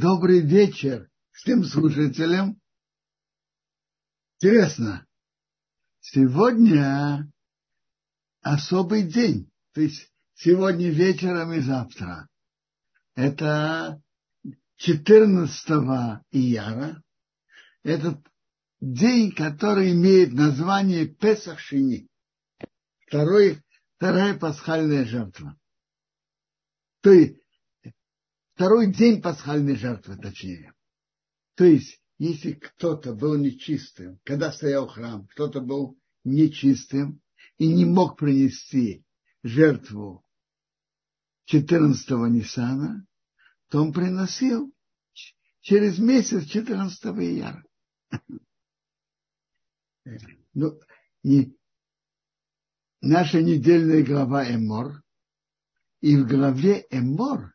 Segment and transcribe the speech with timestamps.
[0.00, 2.60] Добрый вечер всем слушателям.
[4.36, 5.04] Интересно,
[5.98, 7.28] сегодня
[8.40, 12.28] особый день, то есть сегодня вечером и завтра.
[13.16, 14.00] Это
[14.76, 15.68] 14
[16.30, 17.02] ияра.
[17.82, 18.24] Этот
[18.80, 22.06] день, который имеет название Песах Шини.
[23.08, 23.64] Второй,
[23.96, 25.58] вторая пасхальная жертва.
[27.00, 27.42] То есть
[28.58, 30.74] второй день пасхальной жертвы, точнее.
[31.54, 37.22] То есть, если кто-то был нечистым, когда стоял храм, кто-то был нечистым
[37.58, 39.04] и не мог принести
[39.44, 40.24] жертву
[41.48, 43.06] 14-го Ниссана,
[43.68, 44.74] то он приносил
[45.60, 47.64] через месяц 14 ияра.
[50.54, 50.80] Ну,
[51.22, 51.56] и
[53.00, 55.04] наша недельная глава Эмор,
[56.00, 57.54] и в главе Эмор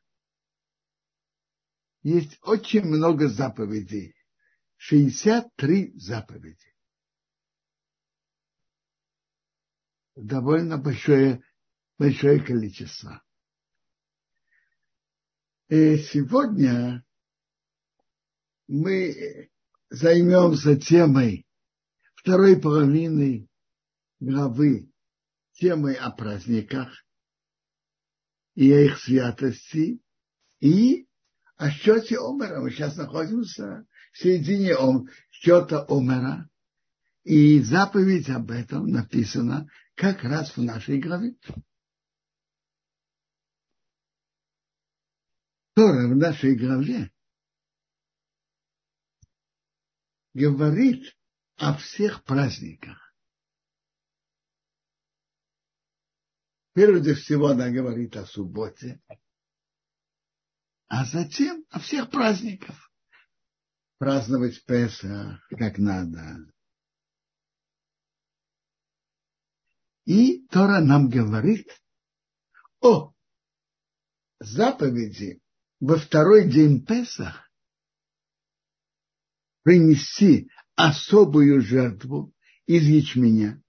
[2.03, 4.15] есть очень много заповедей.
[4.77, 6.75] 63 заповеди.
[10.15, 11.41] Довольно большое,
[11.97, 13.23] большое количество.
[15.69, 17.05] И сегодня
[18.67, 19.49] мы
[19.89, 21.47] займемся темой
[22.15, 23.47] второй половины
[24.19, 24.91] главы,
[25.53, 27.05] темой о праздниках
[28.55, 30.01] и о их святости
[30.59, 31.07] и
[31.57, 32.61] о счете Омера.
[32.61, 34.75] Мы сейчас находимся в середине
[35.31, 36.49] счета Омера.
[37.23, 41.35] И заповедь об этом написана как раз в нашей главе.
[45.75, 47.11] Тора в нашей главе
[50.33, 51.15] говорит
[51.57, 53.15] о всех праздниках.
[56.73, 58.99] Прежде всего она говорит о субботе,
[60.95, 62.91] а затем о всех праздниках.
[63.97, 66.53] Праздновать Песах как надо.
[70.05, 71.67] И Тора нам говорит
[72.79, 73.11] о
[74.39, 75.41] заповеди
[75.79, 77.51] во второй день Песах
[79.63, 82.35] принести особую жертву
[82.67, 83.63] из ячменя.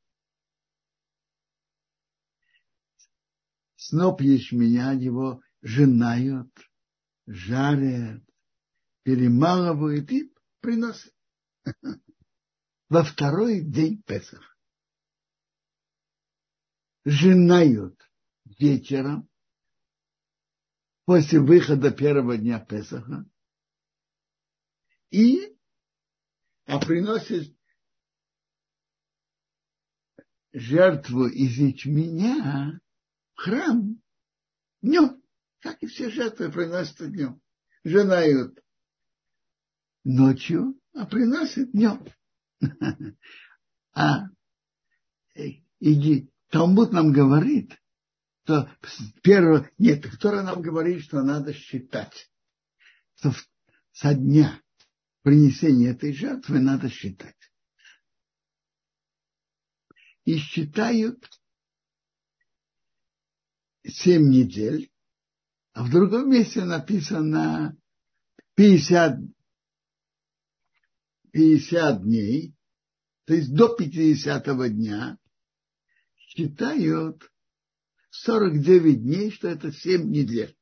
[3.76, 6.52] Сноп ячменя его женают
[7.26, 8.22] жарят,
[9.02, 11.12] перемалывают и приносят.
[12.88, 14.56] Во второй день Песах.
[17.04, 18.00] Женают
[18.44, 19.28] вечером
[21.04, 23.28] после выхода первого дня Песаха
[25.10, 25.54] и
[26.66, 27.54] а приносит
[30.52, 32.80] жертву из ячменя
[33.34, 34.02] в храм
[34.80, 35.23] днем
[35.64, 37.40] как и все жертвы приносят днем.
[37.84, 38.62] Женают
[40.04, 42.06] ночью, а приносят днем.
[43.96, 44.26] А
[45.34, 47.80] и Талмуд нам говорит,
[48.42, 48.68] что
[49.22, 52.28] первого, нет, кто нам говорит, что надо считать,
[53.14, 53.32] что
[53.92, 54.60] со дня
[55.22, 57.36] принесения этой жертвы надо считать.
[60.24, 61.24] И считают
[63.84, 64.90] семь недель,
[65.74, 67.76] а в другом месте написано
[68.54, 69.18] 50,
[71.32, 72.54] 50 дней,
[73.24, 75.18] то есть до 50 дня,
[76.16, 77.28] считают
[78.10, 80.56] 49 дней, что это 7 недель.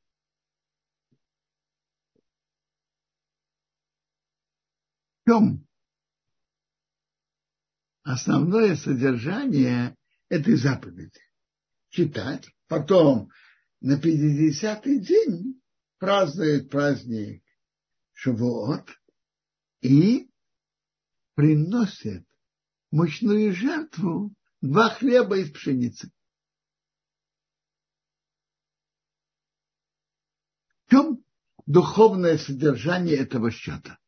[5.21, 5.67] В чем
[8.01, 9.95] основное содержание
[10.29, 11.21] этой заповеди?
[11.89, 13.29] Читать, потом
[13.83, 15.61] на 50-й день
[15.97, 17.43] празднует праздник
[18.13, 18.89] Шавуот
[19.81, 20.31] и
[21.35, 22.25] приносит
[22.91, 26.09] мощную жертву два хлеба из пшеницы.
[30.85, 31.25] В чем
[31.65, 33.99] духовное содержание этого счета?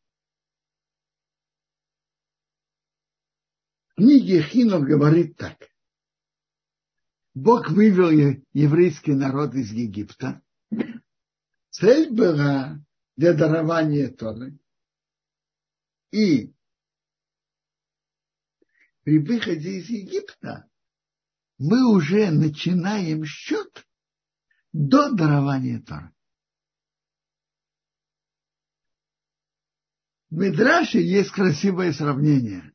[3.90, 5.58] В книге Хинов говорит так–
[7.36, 10.42] Бог вывел еврейский народ из Египта.
[11.70, 12.80] Цель была
[13.18, 14.58] для дарования Торы.
[16.12, 16.56] И
[19.04, 20.70] при выходе из Египта
[21.58, 23.86] мы уже начинаем счет
[24.72, 26.16] до дарования Торы.
[30.30, 32.74] В Мидраше есть красивое сравнение.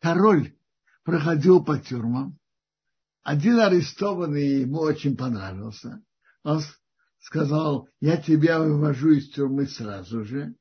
[0.00, 0.58] Король
[1.04, 2.36] проходил по тюрьмам,
[3.26, 6.00] один арестованный ему очень понравился.
[6.44, 6.62] Он
[7.18, 10.54] сказал, я тебя вывожу из тюрьмы сразу же.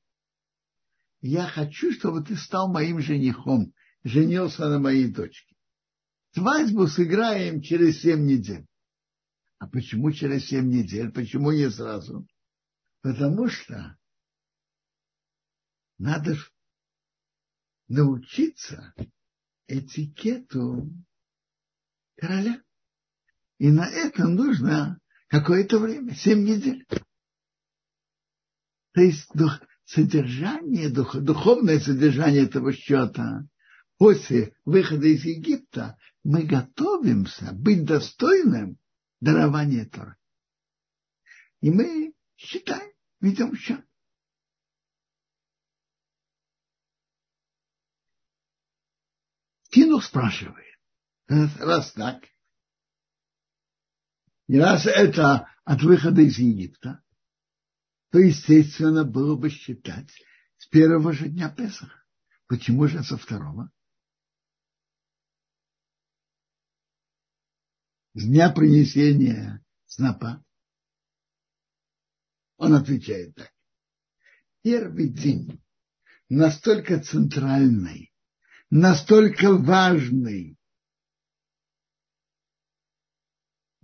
[1.21, 3.71] Я хочу, чтобы ты стал моим женихом,
[4.03, 5.55] женился на моей дочке.
[6.31, 8.65] Свадьбу сыграем через семь недель.
[9.59, 11.11] А почему через семь недель?
[11.11, 12.27] Почему не сразу?
[13.01, 13.95] Потому что
[15.99, 16.35] надо
[17.87, 18.95] научиться
[19.67, 20.91] этикету
[22.17, 22.61] короля.
[23.57, 26.85] И на это нужно какое-то время, семь недель.
[28.93, 33.47] То есть дух, содержание, дух, духовное содержание этого счета
[33.97, 38.77] после выхода из Египта мы готовимся быть достойным
[39.21, 40.17] дарования Тора.
[41.61, 42.91] И мы считаем,
[43.21, 43.85] ведем счет.
[49.69, 50.64] Кинух спрашивает,
[51.27, 52.23] раз так,
[54.47, 57.03] и раз это от выхода из Египта,
[58.11, 60.09] то, естественно, было бы считать
[60.57, 62.03] с первого же дня Песаха.
[62.47, 63.71] Почему же со второго?
[68.13, 70.45] С дня принесения снопа.
[72.57, 73.51] Он отвечает так.
[74.61, 75.61] Первый день
[76.29, 78.13] настолько центральный,
[78.69, 80.54] настолько важный,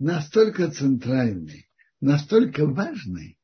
[0.02, 1.68] настолько центральный,
[2.00, 3.38] настолько важный,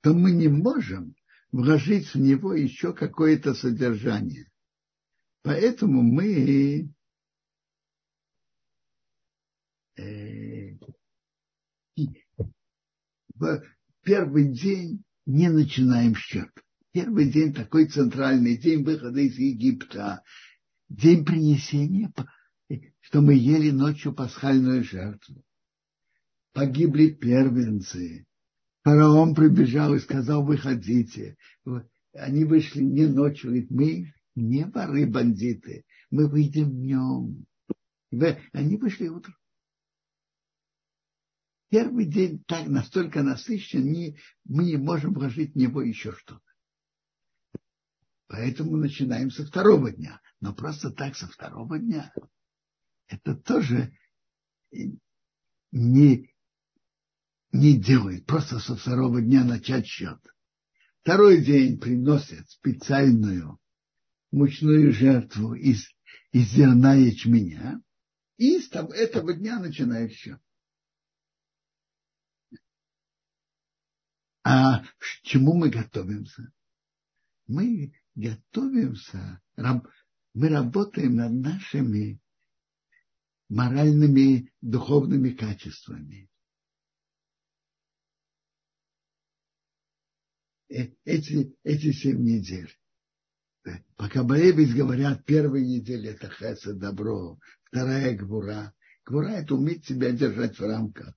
[0.00, 1.14] что мы не можем
[1.52, 4.50] вложить в него еще какое-то содержание.
[5.42, 6.92] Поэтому мы
[9.96, 10.76] э,
[13.34, 13.62] в
[14.02, 16.50] первый день не начинаем счет.
[16.90, 20.24] Первый день такой центральный, день выхода из Египта,
[20.88, 22.12] день принесения,
[23.00, 25.44] что мы ели ночью пасхальную жертву
[26.52, 28.26] погибли первенцы.
[28.84, 31.36] Фараон прибежал и сказал, выходите.
[32.12, 37.46] Они вышли не ночью, говорит, мы не воры бандиты, мы выйдем днем.
[38.52, 39.36] Они вышли утром.
[41.70, 46.42] Первый день так настолько насыщен, не, мы не можем вложить в него еще что-то.
[48.26, 50.20] Поэтому начинаем со второго дня.
[50.40, 52.12] Но просто так со второго дня.
[53.06, 53.96] Это тоже
[55.70, 56.31] не,
[57.52, 60.18] не делает, просто со второго дня начать счет.
[61.02, 63.58] Второй день приносят специальную
[64.30, 65.86] мучную жертву из,
[66.32, 67.82] из зерна ячменя,
[68.38, 70.40] и с этого дня начинает счет.
[74.44, 76.52] А к чему мы готовимся?
[77.46, 82.20] Мы готовимся, мы работаем над нашими
[83.48, 86.31] моральными, духовными качествами.
[91.04, 92.70] Эти, эти семь недель.
[93.96, 98.74] По Кабале ведь говорят, первая неделя это хеса, добро, вторая гвура.
[99.04, 101.14] Гвура это уметь себя держать в рамках.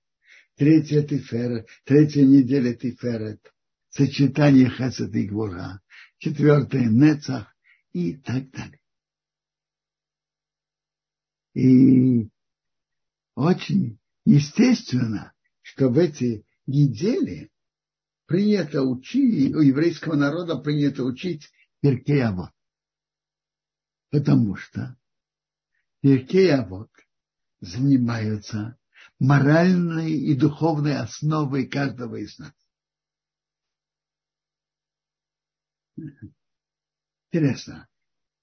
[0.55, 3.41] Третья тиферет, третья неделя тиферет,
[3.89, 5.81] сочетание хесед и гвура.
[6.19, 7.53] Четвертая нецах
[7.91, 8.79] и так далее.
[11.53, 12.29] И
[13.35, 17.49] очень естественно, что в эти недели
[18.25, 21.51] принято учить, у еврейского народа принято учить
[21.81, 22.51] Перкей Авод.
[24.09, 24.97] Потому что
[26.01, 26.91] Перкей Авод
[27.59, 28.77] занимаются
[29.19, 32.53] моральной и духовной основой каждого из нас.
[37.31, 37.87] Интересно.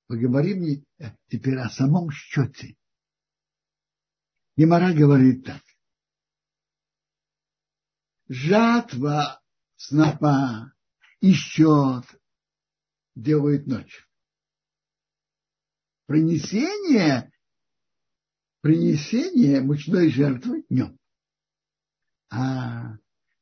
[0.07, 0.85] Поговорим
[1.29, 2.77] теперь о самом счете.
[4.57, 5.63] Гемора говорит так.
[8.29, 9.42] Жатва
[9.83, 10.73] снопа
[11.21, 12.05] и счет
[13.17, 14.07] делают ночью.
[16.07, 17.33] Принесение,
[18.61, 20.99] принесение мучной жертвы днем.
[22.31, 22.97] А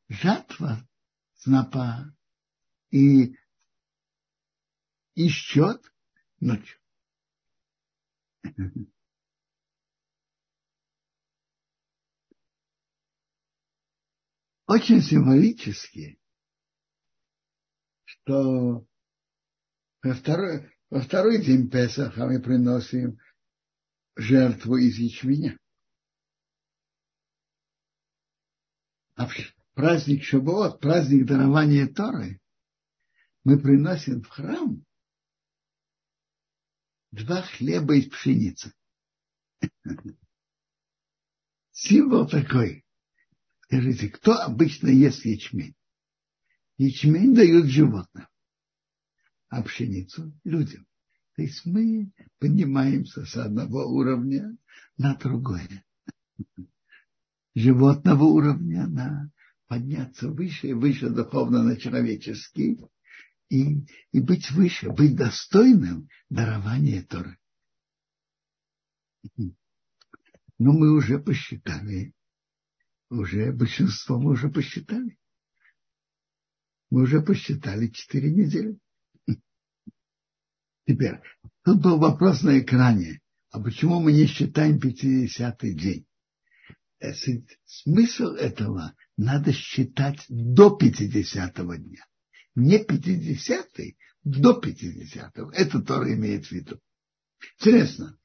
[0.08, 0.88] жатва
[1.36, 2.16] снопа
[2.90, 3.36] и,
[5.14, 5.82] и счет
[6.40, 6.80] ночью.
[14.66, 16.19] Очень символически
[18.10, 18.84] что
[20.02, 23.18] во второй, во второй день Песаха мы приносим
[24.16, 25.56] жертву из ячменя.
[29.14, 29.28] А
[29.74, 32.40] праздник Шабот, праздник дарования Торы,
[33.44, 34.84] мы приносим в храм
[37.12, 38.74] два хлеба из пшеницы.
[41.72, 42.84] Символ такой.
[43.62, 45.76] Скажите, кто обычно ест ячмень?
[46.80, 48.26] Ячмень дают животным,
[49.50, 50.86] а пшеницу людям.
[51.36, 54.56] То есть мы поднимаемся с одного уровня
[54.96, 55.84] на другое.
[57.54, 59.30] Животного уровня на
[59.66, 62.80] подняться выше и выше духовно на человеческий
[63.50, 67.38] и, и быть выше, быть достойным дарования Торы.
[70.56, 72.14] Но мы уже посчитали,
[73.10, 75.19] уже большинство мы уже посчитали.
[76.90, 78.78] Мы уже посчитали четыре недели.
[80.86, 81.20] Теперь,
[81.64, 83.20] тут был вопрос на экране,
[83.50, 86.06] а почему мы не считаем 50-й день?
[86.98, 87.12] Э,
[87.64, 92.04] смысл этого надо считать до 50-го дня.
[92.56, 95.50] Не 50-й, до 50-го.
[95.52, 96.80] Это тоже имеет в виду.
[97.58, 98.18] Интересно.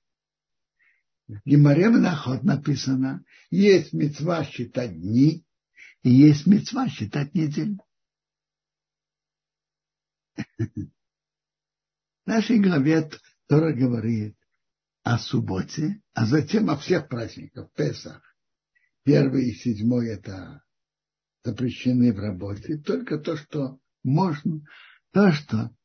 [1.46, 5.46] Гимаре Нахот написано, есть мецва считать дни,
[6.02, 7.78] и есть мецва считать недели.
[12.26, 13.10] Нашей главе
[13.48, 14.38] Тора говорит
[15.04, 18.22] о субботе, а затем о всех праздниках, Песах.
[19.04, 20.64] Первый и седьмой это
[21.44, 24.62] запрещены в работе, только то, что можно,
[25.12, 25.76] то, что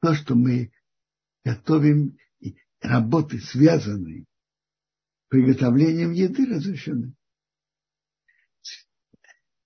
[0.00, 0.72] то, что мы
[1.44, 2.16] готовим
[2.80, 4.24] работы, связанные
[5.28, 7.14] приготовлением еды, разрешены.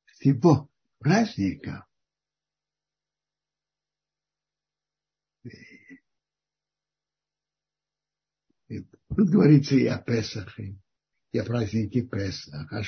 [0.06, 0.71] Всего
[1.02, 1.86] праздника
[9.14, 10.78] Тут говорится и о Песахе,
[11.32, 12.82] и о празднике Песах, о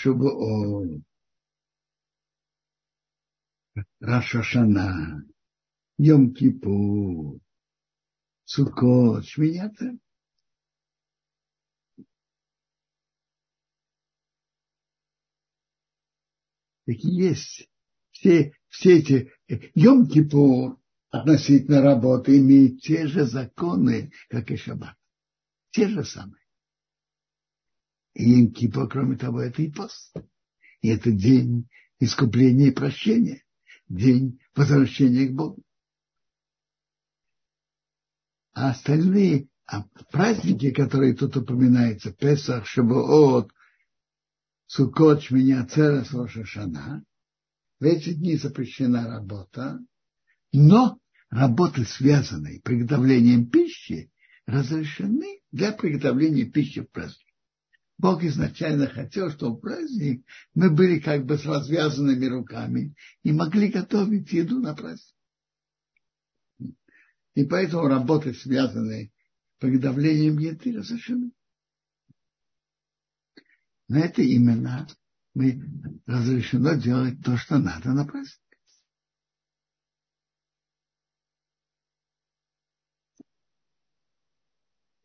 [4.00, 5.22] Рашашана,
[6.00, 7.40] Йом-Кипур,
[8.44, 9.98] Сукот, Шминята.
[16.86, 17.68] Такие есть.
[18.24, 19.32] Все, все эти
[19.76, 20.78] Йом-Кипур
[21.10, 24.96] относительно работы имеют те же законы, как и Шаббат.
[25.72, 26.42] Те же самые.
[28.14, 30.16] И Йом-Кипур, кроме того, это и пост.
[30.80, 31.68] И это день
[32.00, 33.44] искупления и прощения.
[33.90, 35.62] День возвращения к Богу
[38.54, 43.50] а остальные а праздники, которые тут упоминаются, Песах, Шабуот,
[44.66, 47.04] Сукот, Шминя, Церес, Рошашана,
[47.80, 49.78] в эти дни запрещена работа,
[50.52, 50.98] но
[51.30, 54.10] работы, связанные с приготовлением пищи,
[54.46, 57.26] разрешены для приготовления пищи в праздник.
[57.98, 63.68] Бог изначально хотел, чтобы в праздник мы были как бы с развязанными руками и могли
[63.68, 65.14] готовить еду на праздник.
[67.34, 69.12] И поэтому работы, связанные
[69.56, 71.32] с приготовлением еды, разрешены.
[73.88, 74.86] Но это именно
[75.34, 75.60] мы
[76.06, 78.40] разрешено делать то, что надо на праздник.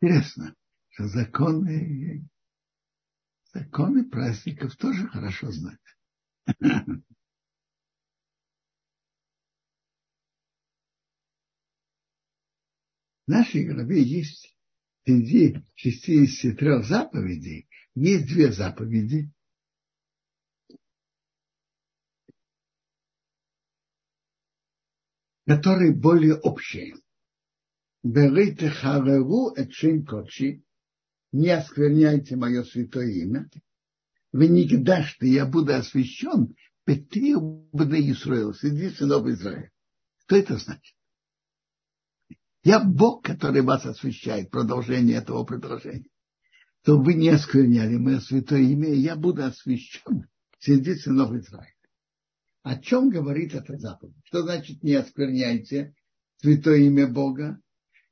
[0.02, 0.56] Интересно,
[0.90, 2.26] что законы,
[3.54, 5.80] законы праздников тоже хорошо знать.
[13.26, 14.56] В нашей главе есть
[15.06, 19.32] среди 63 заповедей, есть две заповеди,
[25.50, 26.96] которые более общие.
[28.04, 30.64] Берите хареру эчим кочи,
[31.32, 33.50] не оскверняйте мое святое имя.
[34.32, 39.72] Вы не дашь, я буду освящен, Петри Бне Исраил, среди сынов Израиля.
[40.20, 40.96] Что это значит?
[42.64, 46.06] Я Бог, который вас освящает, продолжение этого предложения.
[46.84, 50.30] То вы не оскверняли мое святое имя, я буду освящен
[50.60, 51.79] среди сынов Израиля.
[52.62, 54.16] О чем говорит эта заповедь?
[54.26, 55.96] Что значит не оскверняйте
[56.38, 57.62] святое имя Бога?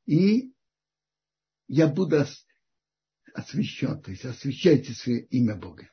[0.05, 0.53] И
[1.67, 2.23] я буду
[3.33, 5.89] освящен, то есть освящайте свое имя Бога.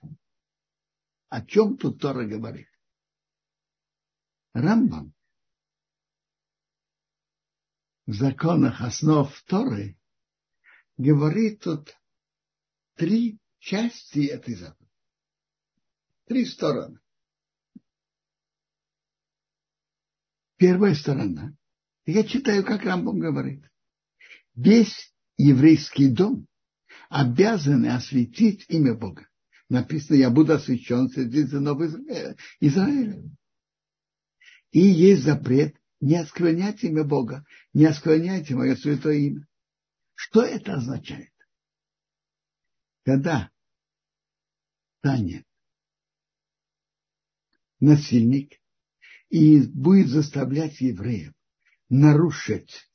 [1.28, 2.68] О чем тут Тора говорит?
[4.52, 5.14] Рамбам
[8.06, 9.98] в законах основ Торы
[10.96, 11.96] говорит тут
[12.94, 14.92] три части этой заповеди.
[16.26, 17.00] Три стороны.
[20.56, 21.54] Первая сторона.
[22.06, 23.64] Я читаю, как Рамбом говорит.
[24.54, 26.46] Весь еврейский дом
[27.08, 29.28] обязаны осветить имя Бога.
[29.68, 31.80] Написано, я буду освящен среди сынов
[32.60, 33.22] Израиля.
[34.70, 39.46] И есть запрет не оскверняйте имя Бога, не оскверняйте мое святое имя.
[40.14, 41.32] Что это означает?
[43.04, 43.50] Когда
[44.98, 45.46] станет
[47.80, 48.60] насильник
[49.34, 51.32] и будет заставлять евреев
[51.88, 52.88] нарушить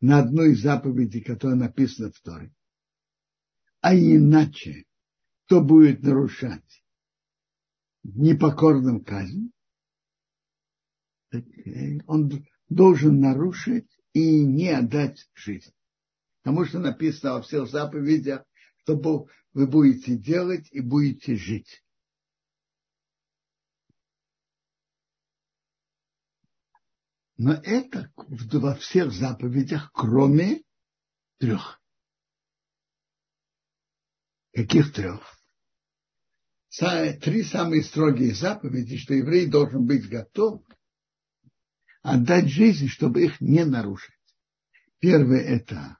[0.00, 2.54] на одной из заповедей, которая написана в Торе.
[3.80, 4.84] А иначе,
[5.46, 6.84] кто будет нарушать
[8.04, 9.50] непокорным казнь,
[11.32, 15.72] э, он должен нарушить и не отдать жизнь.
[16.42, 18.44] Потому что написано во всех заповедях,
[18.82, 21.82] что вы будете делать и будете жить.
[27.38, 30.62] Но это во всех заповедях, кроме
[31.38, 31.80] трех.
[34.54, 35.38] Каких трех?
[36.70, 40.62] Три самые строгие заповеди, что еврей должен быть готов
[42.02, 44.14] отдать жизнь, чтобы их не нарушить.
[44.98, 45.98] Первое это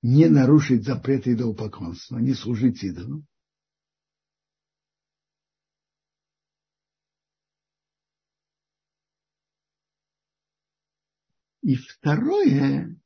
[0.00, 3.26] не нарушить запреты идолопоклонства, не служить идолам.
[11.62, 13.00] И второе,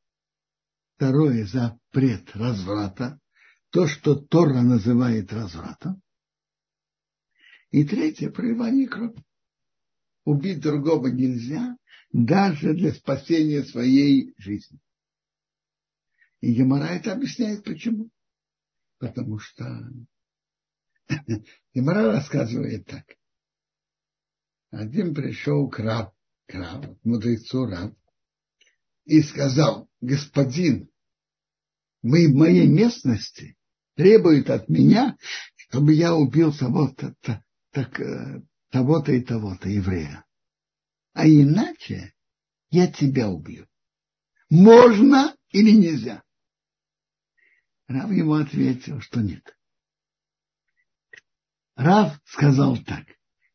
[0.96, 3.20] второе запрет разврата,
[3.70, 6.02] то, что Тора называет развратом.
[7.70, 9.22] И третье, проливание крови.
[10.24, 11.76] Убить другого нельзя,
[12.10, 14.80] даже для спасения своей жизни.
[16.40, 18.10] И Гемора это объясняет почему.
[18.98, 19.90] Потому что
[21.74, 23.04] Гемора рассказывает так.
[24.70, 26.14] Один пришел к раб,
[26.46, 27.94] к раб, мудрецу раб,
[29.06, 30.90] и сказал, господин,
[32.02, 33.56] мы в моей местности
[33.94, 35.16] требуют от меня,
[35.54, 37.14] чтобы я убил того-то,
[37.70, 40.24] так, э, того-то и того-то еврея.
[41.14, 42.12] А иначе
[42.70, 43.66] я тебя убью.
[44.50, 46.22] Можно или нельзя?
[47.86, 49.56] Рав ему ответил, что нет.
[51.76, 53.06] Рав сказал так.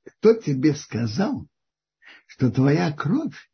[0.05, 1.47] Кто тебе сказал,
[2.25, 3.50] что твоя кровь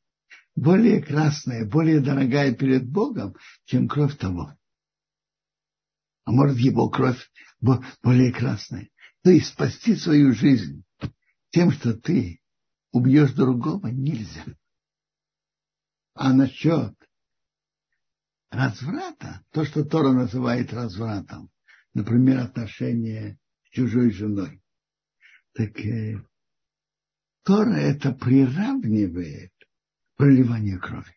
[0.58, 4.58] более красная, более дорогая перед Богом, чем кровь того.
[6.26, 8.89] А может, его кровь более красная.
[9.24, 10.84] То есть спасти свою жизнь
[11.52, 12.41] тем, что ты
[12.91, 14.46] убьешь другого, нельзя.
[16.15, 16.96] А насчет
[18.50, 21.52] разврата, то, что Тора называет развратом,
[21.93, 24.63] например, отношение с чужой женой,
[25.54, 26.20] так э,
[27.43, 29.52] Тора это приравнивает
[30.17, 31.15] проливание крови.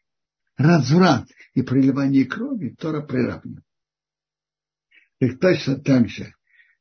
[0.56, 3.64] Разврат и проливание крови Тора приравнивает.
[5.18, 6.34] Так точно так же,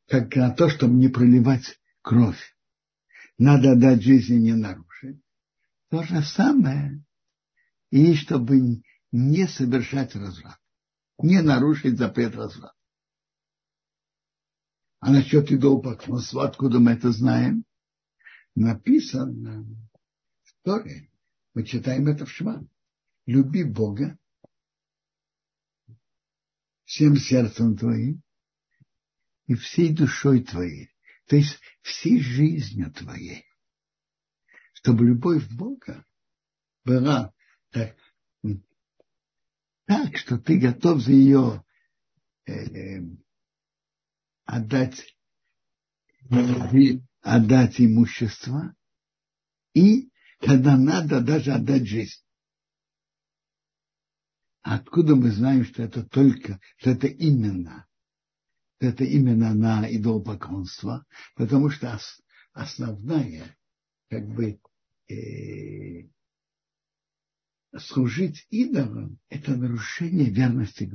[0.08, 2.56] как на то, чтобы не проливать кровь,
[3.38, 5.22] надо дать жизни не нарушить.
[5.90, 7.04] То же самое
[7.90, 10.60] и чтобы не совершать разврат,
[11.18, 12.76] не нарушить запрет разврата.
[15.00, 17.64] А насчет идолопоклонства, откуда мы это знаем?
[18.56, 19.66] Написано
[20.44, 21.09] в Торе,
[21.60, 22.66] мы читаем это в Шма.
[23.26, 24.18] Люби Бога
[26.86, 28.24] всем сердцем твоим
[29.48, 30.96] и всей душой твоей,
[31.28, 33.44] то есть всей жизнью твоей.
[34.72, 36.06] Чтобы любовь Бога
[36.86, 37.34] была
[37.72, 37.98] так,
[39.86, 41.66] так что ты готов за ее
[42.46, 43.02] э, э,
[44.46, 45.14] отдать,
[47.20, 48.74] отдать имущество
[49.74, 52.22] и когда надо даже отдать жизнь.
[54.62, 57.88] Откуда мы знаем, что это только, что это именно,
[58.78, 61.06] что это именно на идолопоклонство?
[61.36, 62.00] Потому что
[62.54, 63.58] основная,
[64.10, 64.60] как бы,
[65.10, 66.10] э,
[67.78, 70.94] служить идолам– это нарушение верности к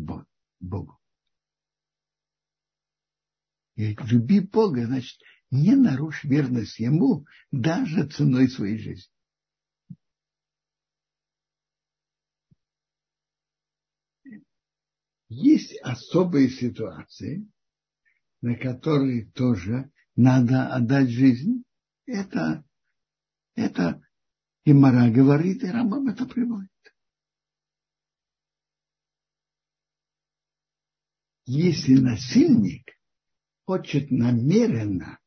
[0.61, 0.99] Богу.
[3.77, 9.14] И люби Бога, значит, не нарушь верность Ему даже ценой своей жизни.
[15.37, 17.51] Есть особые ситуации,
[18.41, 21.65] на которые тоже надо отдать жизнь.
[22.07, 22.65] Это,
[23.57, 24.01] это
[24.65, 26.71] и Мара говорит, и Рамбам это приводит.
[31.47, 32.93] Если насильник
[33.67, 35.19] хочет намеренно,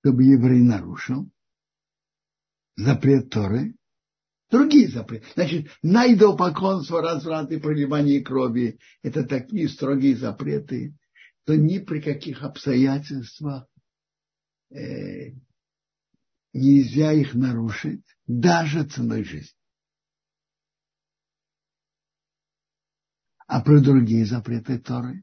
[0.00, 1.30] чтобы еврей нарушил
[2.76, 3.76] запрет Торы,
[4.50, 5.26] Другие запреты.
[5.34, 10.96] Значит, на идолопоклонство, разврат и проливание крови– это такие строгие запреты,
[11.44, 13.68] что ни при каких обстоятельствах
[14.70, 15.34] э,
[16.52, 19.56] нельзя их нарушить, даже ценой жизни.
[23.46, 25.22] А про другие запреты Торы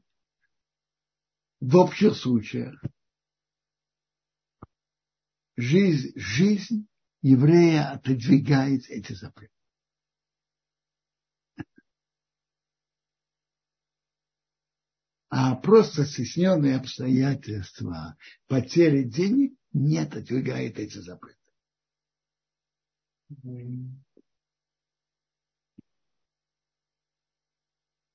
[1.60, 2.82] в общих случаях
[5.56, 6.86] жизнь, жизнь
[7.22, 9.52] еврея отодвигает эти запреты.
[15.30, 21.38] А просто стесненные обстоятельства потери денег не отодвигает эти запреты.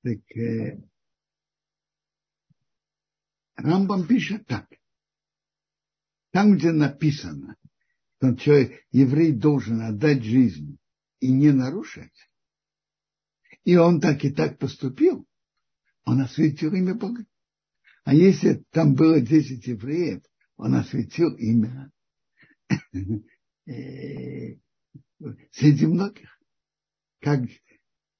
[0.01, 0.81] Так э,
[3.55, 4.67] Рамбам пишет так.
[6.31, 7.55] Там, где написано,
[8.23, 10.77] что человек, еврей должен отдать жизнь
[11.19, 12.13] и не нарушать,
[13.65, 15.27] и он так и так поступил,
[16.05, 17.25] он осветил имя Бога.
[18.05, 20.23] А если там было 10 евреев,
[20.55, 21.91] он осветил имя
[23.65, 24.55] э,
[25.51, 26.39] среди многих.
[27.19, 27.41] Как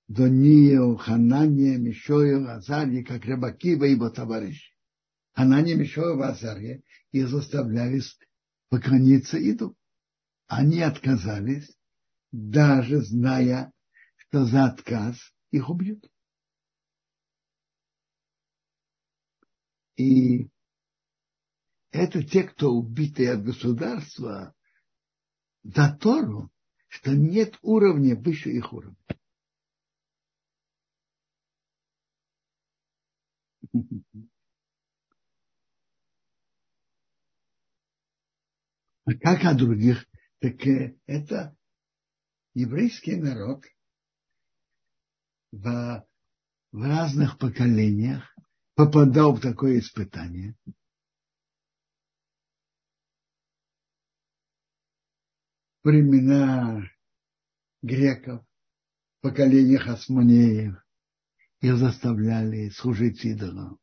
[0.07, 4.73] Дониил, Ханания, Мишоил, Азарья, как Рабакива и его товарищи.
[5.33, 8.01] Ханания, Мишоил, Азарья их заставляли
[8.69, 9.77] поклониться иду.
[10.47, 11.75] Они отказались,
[12.31, 13.71] даже зная,
[14.15, 15.17] что за отказ
[15.51, 16.09] их убьют.
[19.95, 20.49] И
[21.91, 24.53] это те, кто убитые от государства,
[25.63, 26.49] за Тору,
[26.87, 28.97] что нет уровня выше их уровня.
[39.05, 40.07] А как о других?
[40.43, 41.55] Так э, это
[42.53, 43.63] еврейский народ
[45.53, 46.05] в,
[46.73, 48.35] в разных поколениях
[48.75, 50.57] попадал в такое испытание.
[55.81, 56.89] Времена
[57.81, 58.45] греков,
[59.21, 60.75] поколения хасмонеев,
[61.61, 63.79] их заставляли служить идолам.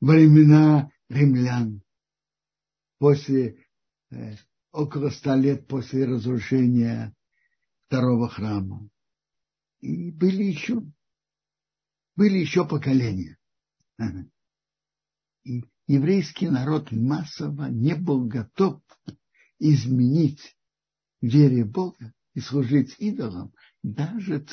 [0.00, 1.82] Времена римлян,
[2.98, 3.56] после,
[4.10, 4.36] э,
[4.72, 7.14] около ста лет после разрушения
[7.86, 8.88] второго храма.
[9.80, 10.82] И были еще
[12.16, 13.38] были еще поколения.
[15.44, 18.82] И еврейский народ массово не был готов
[19.58, 20.56] изменить
[21.20, 24.44] вере Бога и служить идолам даже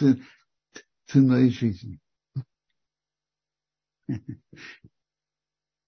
[1.05, 1.99] ценой жизни.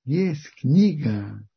[0.04, 1.48] Есть книга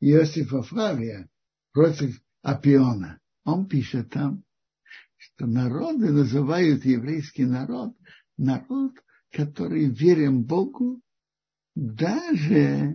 [0.00, 1.28] Иосифа Флавия
[1.72, 3.20] против Апиона.
[3.44, 4.44] Он пишет там,
[5.16, 7.96] что народы называют еврейский народ
[8.38, 8.92] народ,
[9.32, 11.02] который верен Богу
[11.74, 12.94] даже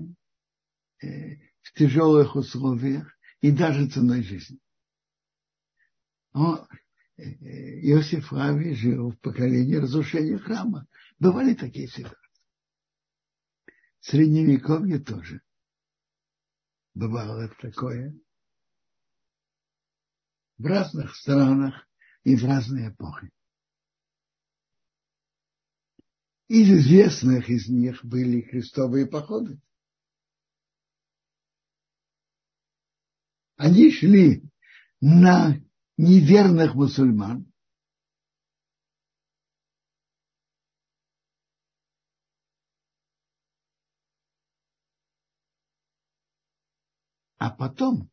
[1.02, 4.60] э, в тяжелых условиях и даже ценой жизни.
[6.34, 6.66] Он,
[7.18, 10.88] э, Иосиф Рави жил в поколении разрушения храма.
[11.20, 12.18] Бывали такие ситуации.
[14.00, 15.42] В Средневековье тоже
[16.94, 18.18] бывало такое.
[20.58, 21.88] В разных странах
[22.24, 23.32] и в разные эпохи.
[26.48, 29.60] Из известных из них были крестовые походы.
[33.56, 34.44] Они шли
[35.00, 35.56] на
[35.98, 37.53] неверных мусульман,
[47.44, 48.10] А потом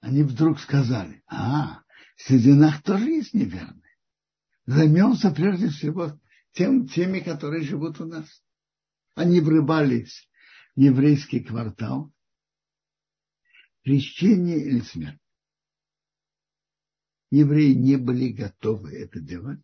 [0.00, 1.82] они вдруг сказали, а,
[2.16, 3.98] среди нас тоже есть неверные.
[4.64, 6.18] Займемся прежде всего
[6.52, 8.26] тем, теми, которые живут у нас.
[9.14, 10.26] Они врывались
[10.74, 12.14] в еврейский квартал,
[13.84, 15.20] крещение или смерть.
[17.30, 19.60] Евреи не были готовы это делать.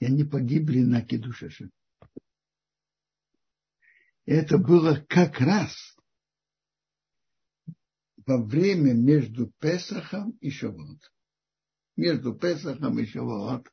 [0.00, 1.70] И они погибли на Кедушеше.
[4.26, 5.74] Это было как раз
[8.30, 11.02] во время между Песахом и Шавуот.
[11.96, 13.66] Между Песахом и Шавуот.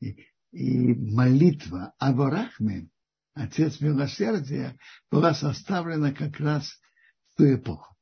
[0.00, 0.16] И,
[0.52, 2.88] и молитва Аварахме,
[3.34, 4.78] Отец Милосердия,
[5.10, 6.80] была составлена как раз
[7.28, 7.94] в ту эпоху.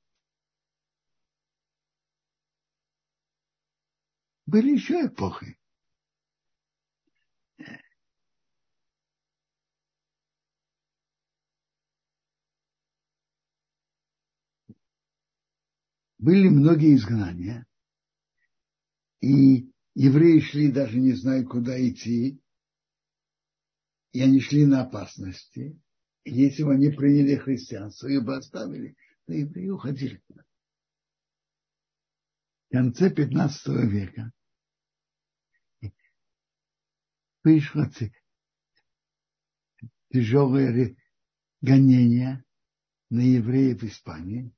[4.47, 5.59] Были еще эпохи.
[16.23, 17.67] Были многие изгнания,
[19.21, 22.41] и евреи шли даже не зная, куда идти,
[24.13, 25.77] и они шли на опасности.
[26.23, 30.23] И если бы они приняли христианство, их бы оставили, то евреи уходили.
[32.69, 34.33] В конце 15 века
[37.43, 37.91] вышло
[40.13, 40.97] тяжелое
[41.61, 42.45] гонение
[43.11, 44.55] на евреев в Испании,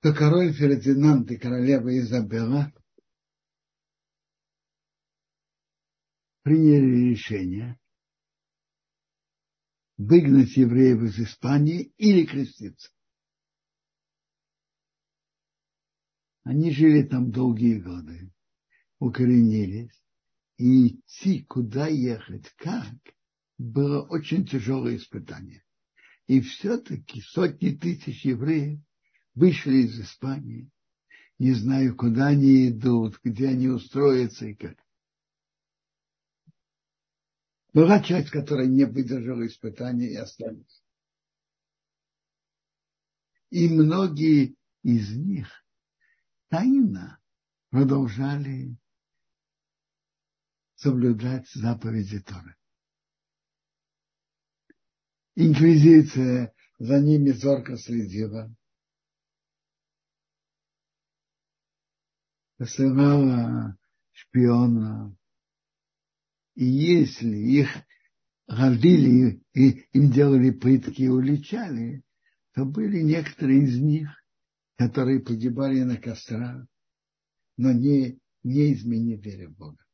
[0.00, 2.72] то король Фердинанд и королева Изабелла
[6.42, 7.78] приняли решение
[9.96, 12.90] выгнать евреев из Испании или креститься.
[16.44, 18.30] Они жили там долгие годы,
[19.00, 20.00] укоренились,
[20.58, 22.94] и идти, куда ехать, как,
[23.58, 25.64] было очень тяжелое испытание.
[26.26, 28.80] И все-таки сотни тысяч евреев
[29.36, 30.68] вышли из Испании,
[31.38, 34.76] не знаю, куда они идут, где они устроятся и как.
[37.72, 40.82] Была часть, которая не выдержала испытания и осталась.
[43.50, 45.48] И многие из них
[46.48, 47.20] тайно
[47.68, 48.76] продолжали
[50.76, 52.56] соблюдать заповеди Торы.
[55.34, 58.50] Инквизиция за ними зорко следила.
[62.56, 63.76] Посылала
[64.12, 65.14] шпиона.
[66.54, 67.68] И если их
[68.48, 72.02] гордили и им делали пытки и уличали,
[72.54, 74.08] то были некоторые из них,
[74.76, 76.66] которые погибали на кострах,
[77.58, 79.84] но не, не изменив вере в Бога.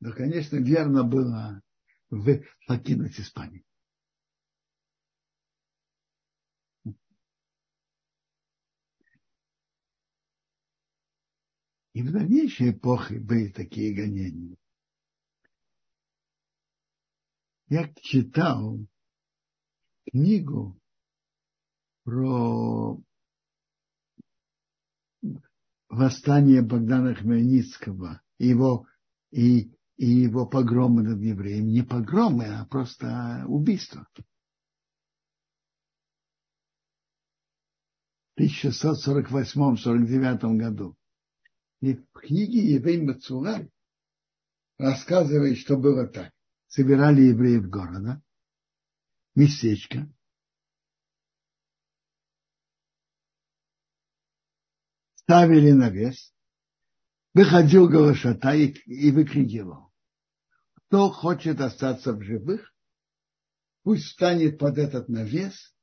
[0.00, 1.60] Но, конечно, верно было
[2.66, 3.64] покинуть Испанию.
[11.96, 14.58] И в дальнейшей эпохе были такие гонения.
[17.68, 18.78] Я читал
[20.06, 20.78] книгу
[22.04, 23.00] про
[25.88, 28.86] восстание Богдана Хмельницкого и его,
[29.30, 31.70] и, и его погромы над евреями.
[31.70, 34.06] Не погромы, а просто убийство.
[38.36, 40.94] В 1648-49 году.
[41.80, 43.68] И в книге Еврей Мацула
[44.78, 46.32] рассказывает, что было так.
[46.68, 48.22] Собирали евреев города,
[49.34, 50.12] местечко,
[55.14, 56.34] ставили на вес,
[57.34, 59.92] выходил Галашата и, и выкрикивал.
[60.74, 62.74] Кто хочет остаться в живых,
[63.82, 65.74] пусть встанет под этот навес,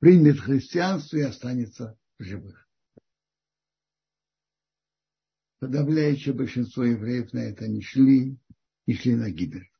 [0.00, 2.61] примет христианство и останется в живых.
[5.62, 8.36] Подавляющее большинство евреев на это не шли
[8.86, 9.70] и шли на гибель.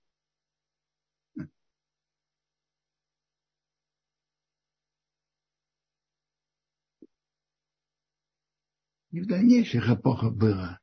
[9.11, 10.79] И в дальнейших эпохах было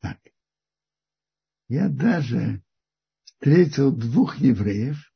[0.00, 0.20] так.
[1.68, 2.62] Я даже
[3.24, 5.10] встретил двух евреев,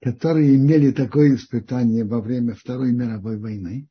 [0.00, 3.88] которые имели такое испытание во время Второй мировой войны.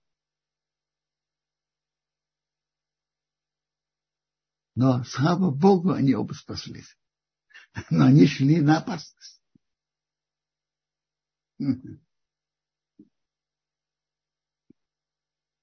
[4.75, 6.97] Но, слава Богу, они оба спаслись.
[7.89, 9.41] Но они шли на опасность.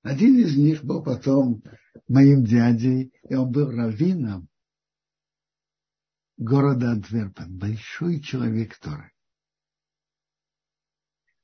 [0.02, 1.62] Один из них был потом
[2.06, 4.48] моим дядей, и он был раввином
[6.36, 9.12] города Антверпен, большой человек Торы.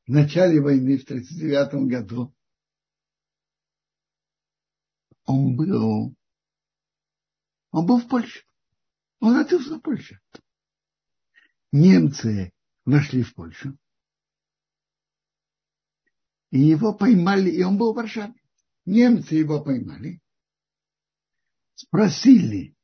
[0.06, 2.34] В начале войны, в 1939 году,
[5.24, 6.14] он был,
[7.74, 8.44] он был в Польше.
[9.18, 10.20] Он родился в Польше.
[11.72, 12.52] Немцы
[12.84, 13.76] вошли в Польшу.
[16.50, 18.34] И его поймали, и он был в Варшаве
[18.84, 20.20] немцы его поймали,
[21.74, 22.76] спросили,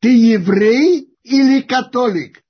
[0.00, 2.44] ты еврей или католик?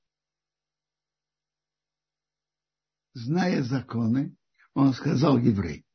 [3.14, 4.34] Зная законы,
[4.74, 5.86] он сказал еврей.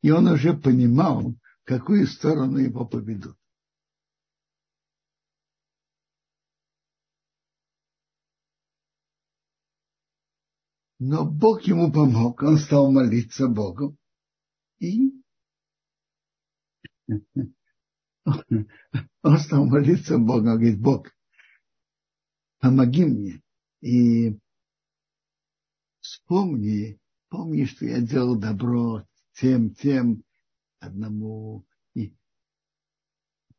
[0.00, 3.39] И он уже понимал, в какую сторону его поведут.
[11.00, 13.96] Но Бог ему помог, он стал молиться Богу.
[14.80, 15.10] И
[19.22, 21.08] он стал молиться Богу, он говорит, Бог,
[22.58, 23.42] помоги мне.
[23.80, 24.38] И
[26.00, 30.22] вспомни, помни, что я делал добро тем, тем,
[30.80, 32.14] одному, и,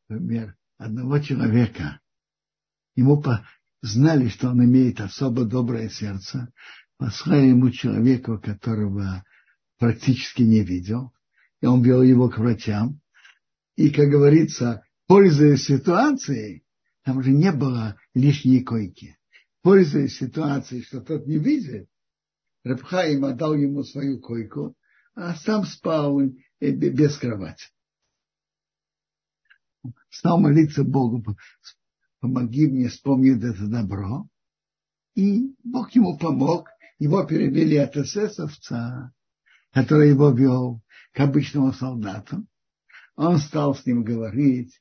[0.08, 2.00] например, одного человека.
[2.94, 3.44] Ему по,
[3.80, 6.52] знали, что он имеет особо доброе сердце,
[7.02, 9.24] послали ему человека, которого
[9.76, 11.12] практически не видел,
[11.60, 13.00] и он вел его к врачам,
[13.74, 16.64] и, как говорится, пользуясь ситуацией,
[17.02, 19.18] там уже не было лишней койки.
[19.62, 21.88] Пользуясь ситуацией, что тот не видит,
[22.62, 24.76] Рабхаим отдал ему свою койку,
[25.16, 26.20] а сам спал
[26.60, 27.64] без кровати.
[30.08, 31.36] Стал молиться Богу,
[32.20, 34.28] помоги мне вспомнить это добро.
[35.16, 36.68] И Бог ему помог.
[36.98, 39.12] Его перевели от эсэсовца,
[39.72, 42.46] который его вел к обычному солдату.
[43.16, 44.80] Он стал с ним говорить.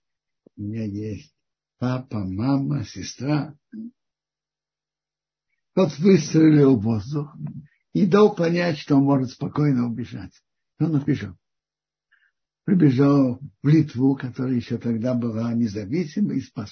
[0.55, 1.33] У меня есть
[1.77, 3.55] папа, мама, сестра.
[5.73, 7.35] Тот выстрелил в воздух
[7.93, 10.33] и дал понять, что он может спокойно убежать.
[10.79, 11.35] Он убежал.
[12.65, 16.71] Прибежал в Литву, которая еще тогда была независимой, и спас.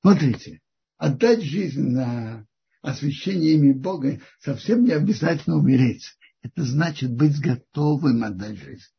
[0.00, 0.62] Смотрите,
[0.98, 2.46] отдать жизнь на
[2.82, 6.04] освящение имени Бога совсем не обязательно умереть.
[6.42, 8.90] Это значит быть готовым отдать жизнь.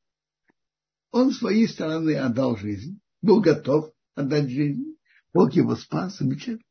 [1.11, 4.97] Он с своей стороны отдал жизнь, был готов отдать жизнь.
[5.33, 6.63] Бог его спас, замечательно.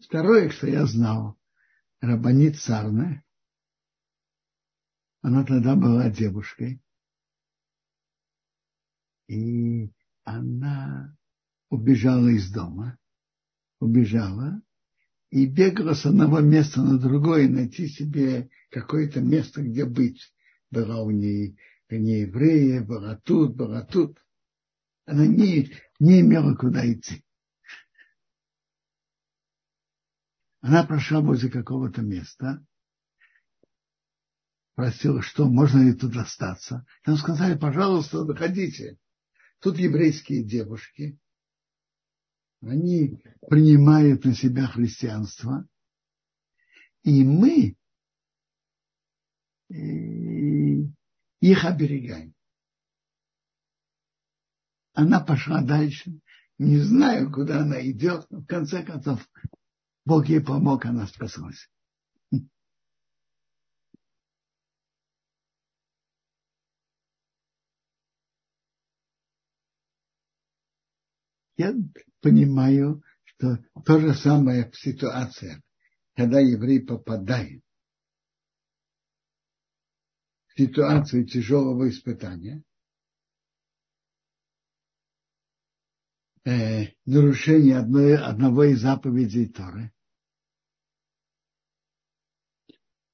[0.00, 1.38] Второе, что я знал,
[2.00, 3.22] Рабанит Сарна,
[5.22, 6.82] она тогда была девушкой,
[9.28, 9.92] и
[10.24, 11.16] она
[11.68, 12.98] убежала из дома,
[13.80, 14.60] убежала
[15.30, 20.32] и бегала с одного места на другое, найти себе какое-то место, где быть.
[20.70, 21.56] Была у нее
[21.90, 24.18] не еврея, была тут, была тут.
[25.04, 27.24] Она не, не имела куда идти.
[30.60, 32.66] Она прошла возле какого-то места,
[34.74, 36.84] просила, что можно ли тут остаться.
[37.04, 38.98] Там сказали, пожалуйста, выходите.
[39.60, 41.18] Тут еврейские девушки,
[42.60, 45.66] они принимают на себя христианство,
[47.02, 47.76] и мы
[49.70, 49.74] э,
[51.40, 52.34] их оберегаем.
[54.92, 56.20] Она пошла дальше,
[56.58, 59.20] не знаю, куда она идет, но в конце концов
[60.04, 61.68] Бог ей помог, она спаслась.
[71.56, 71.74] Я
[72.20, 75.62] понимаю, что то же самое ситуация,
[76.14, 77.62] когда еврей попадает
[80.48, 82.62] в ситуацию тяжелого испытания,
[86.44, 89.92] э, нарушение одной, одного из заповедей Торы,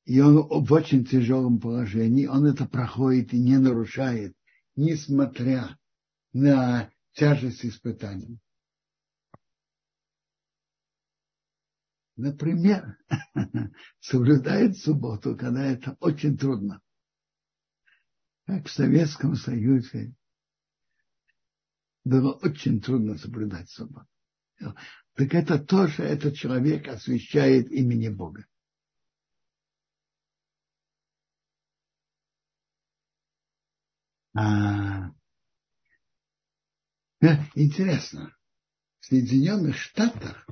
[0.04, 4.36] и он в очень тяжелом положении, он это проходит и не нарушает,
[4.74, 5.78] несмотря
[6.32, 8.38] на тяжесть испытаний.
[12.16, 12.98] Например,
[14.00, 16.80] соблюдает субботу, когда это очень трудно.
[18.46, 20.14] Как в Советском Союзе
[22.04, 24.08] было очень трудно соблюдать субботу.
[24.58, 28.46] Так это тоже этот человек освящает имени Бога.
[34.34, 35.10] А,
[37.54, 38.36] интересно,
[39.00, 40.46] в Соединенных Штатах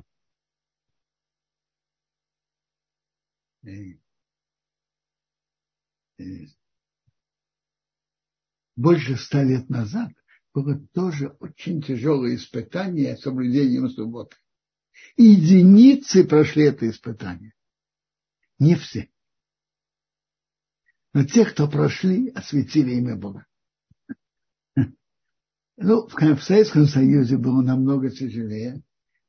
[3.63, 3.97] э,
[6.17, 6.23] э,
[8.75, 10.11] больше ста лет назад
[10.53, 14.37] было тоже очень тяжелое испытание соблюдением субботы.
[15.15, 17.53] И единицы прошли это испытание.
[18.59, 19.09] Не все.
[21.13, 23.45] Но те, кто прошли, осветили имя Бога.
[25.83, 28.83] Ну, в Советском Союзе было намного тяжелее,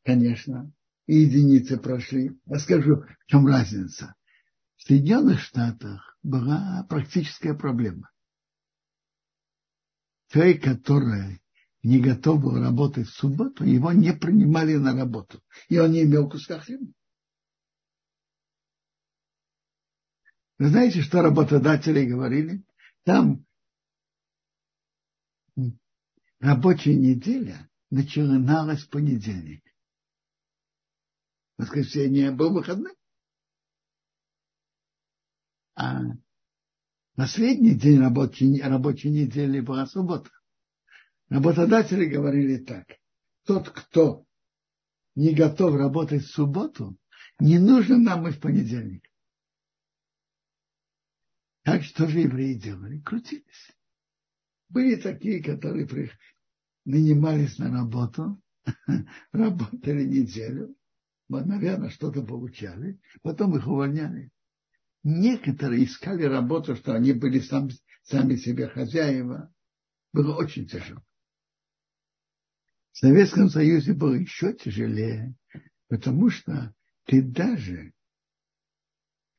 [0.04, 0.70] конечно,
[1.06, 2.38] и единицы прошли.
[2.46, 4.14] Я скажу, в чем разница.
[4.76, 8.10] В Соединенных Штатах была практическая проблема.
[10.28, 11.42] Человек, который
[11.82, 16.28] не готов был работать в субботу, его не принимали на работу, и он не имел
[16.28, 16.92] куска хлеба.
[20.58, 22.62] Вы знаете, что работодатели говорили?
[23.04, 23.46] Там
[26.42, 29.64] рабочая неделя начиналась в понедельник.
[31.56, 32.94] Воскресенье был выходной.
[35.76, 36.00] А
[37.14, 40.30] последний день рабочей, рабочей недели была суббота.
[41.28, 42.86] Работодатели говорили так.
[43.44, 44.26] Тот, кто
[45.14, 46.98] не готов работать в субботу,
[47.38, 49.08] не нужен нам и в понедельник.
[51.62, 53.00] Так что же евреи делали?
[53.00, 53.70] Крутились.
[54.68, 55.86] Были такие, которые
[56.84, 58.40] нанимались на работу,
[59.32, 60.74] работали неделю,
[61.28, 64.30] наверное, что-то получали, потом их увольняли.
[65.02, 67.70] Некоторые искали работу, что они были сам,
[68.02, 69.52] сами себе хозяева.
[70.12, 71.02] Было очень тяжело.
[72.92, 75.34] В Советском Союзе было еще тяжелее,
[75.88, 76.74] потому что
[77.06, 77.92] ты даже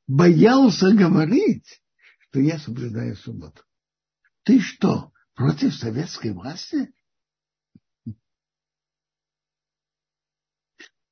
[0.07, 1.81] боялся говорить,
[2.19, 3.63] что я соблюдаю субботу.
[4.43, 6.91] Ты что, против советской власти?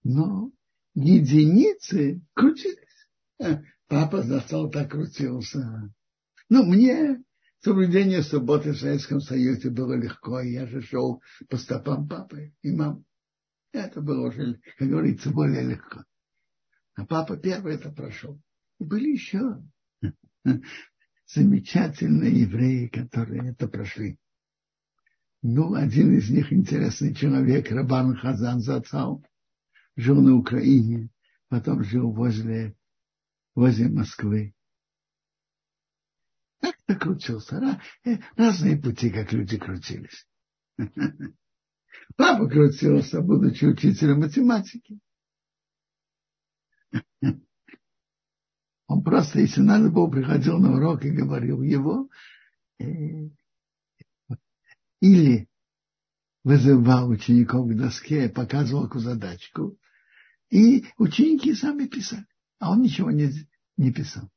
[0.03, 0.51] Но
[0.95, 2.77] единицы крутились.
[3.39, 5.93] Э, папа застал так крутился.
[6.49, 7.23] Ну, мне
[7.59, 10.41] соблюдение субботы в Советском Союзе было легко.
[10.41, 13.03] Я же шел по стопам папы и мамы.
[13.71, 16.03] Это было уже, как говорится, более легко.
[16.95, 18.41] А папа первый это прошел.
[18.79, 19.63] И были еще
[21.27, 24.17] замечательные евреи, которые это прошли.
[25.41, 29.25] Ну, один из них интересный человек, Рабан Хазан Зацал,
[30.01, 31.09] жил на Украине,
[31.47, 32.75] потом жил возле,
[33.53, 34.55] возле Москвы.
[36.59, 37.79] Как-то крутился.
[38.05, 40.27] Э, разные пути, как люди крутились.
[42.15, 44.99] Папа крутился, будучи учителем математики.
[48.87, 52.09] Он просто, если надо было, приходил на урок и говорил его.
[52.79, 53.29] Э,
[54.99, 55.47] или
[56.43, 59.77] вызывал учеников к доске, показывал задачку,
[60.51, 62.27] и ученики сами писали,
[62.59, 63.31] а он ничего не,
[63.77, 64.29] не писал.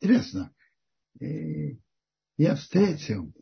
[0.00, 0.54] Интересно,
[1.20, 3.32] я встретил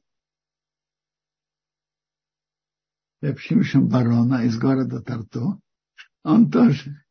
[3.20, 5.62] Репшимшем барона из города Тарту,
[6.24, 7.04] он тоже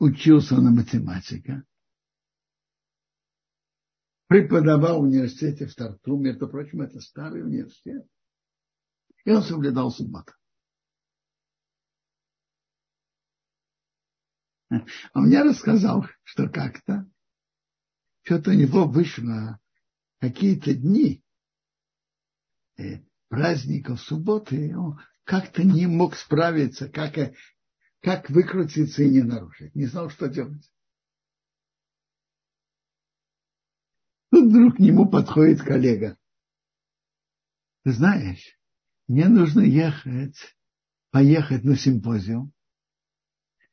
[0.00, 1.64] учился на математика,
[4.26, 8.04] преподавал в университете в Тарту, между прочим, это старый университет,
[9.24, 10.32] и он соблюдал субботу.
[15.14, 17.06] Он мне рассказал, что как-то
[18.22, 19.60] что-то у него вышло
[20.20, 21.24] какие-то дни
[22.78, 27.16] э, праздников субботы, он как-то не мог справиться, как
[28.00, 29.74] как выкрутиться и не нарушить.
[29.76, 30.70] Не знал, что делать.
[34.30, 36.18] Тут вдруг к нему подходит коллега.
[37.84, 38.58] Ты знаешь,
[39.06, 40.56] мне нужно ехать,
[41.10, 42.52] поехать на симпозиум.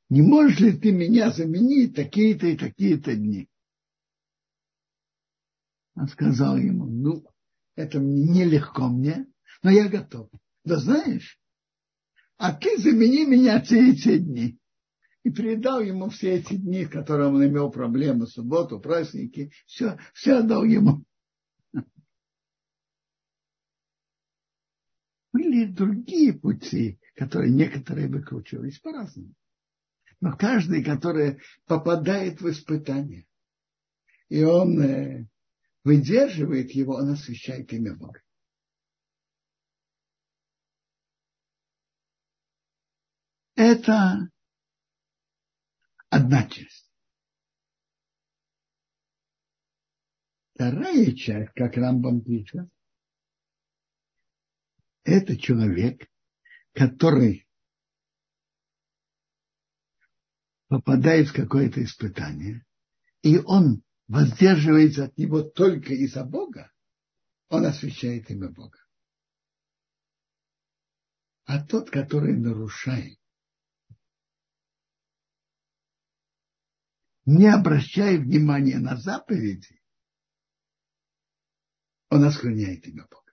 [0.09, 3.47] Не можешь ли ты меня заменить такие-то и такие-то дни?
[5.95, 7.25] Он сказал ему, ну,
[7.75, 9.27] это нелегко мне,
[9.61, 10.29] но я готов.
[10.63, 11.39] Да знаешь,
[12.37, 14.57] а ты замени меня все эти дни.
[15.23, 20.39] И передал ему все эти дни, в которые он имел проблемы, субботу, праздники, все, все
[20.39, 21.03] отдал ему.
[25.31, 29.35] Были другие пути, которые некоторые выкручивались по-разному.
[30.21, 33.25] Но каждый, который попадает в испытание,
[34.27, 35.27] и он э,
[35.83, 38.21] выдерживает его, он освещает имя Бога.
[43.55, 44.29] Это
[46.09, 46.89] одна часть.
[50.53, 52.69] Вторая часть, как Рамбам пишет,
[55.03, 56.09] это человек,
[56.73, 57.48] который
[60.69, 62.65] попадает в какое-то испытание,
[63.21, 66.71] и он воздерживается от него только из-за Бога,
[67.49, 68.79] он освящает имя Бога.
[71.45, 73.19] А тот, который нарушает
[77.29, 79.79] не обращая внимания на заповеди,
[82.09, 83.31] он оскверняет имя Бога.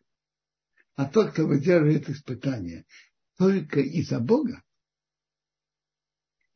[0.96, 2.84] А тот, кто выдерживает испытания
[3.38, 4.62] только из-за Бога,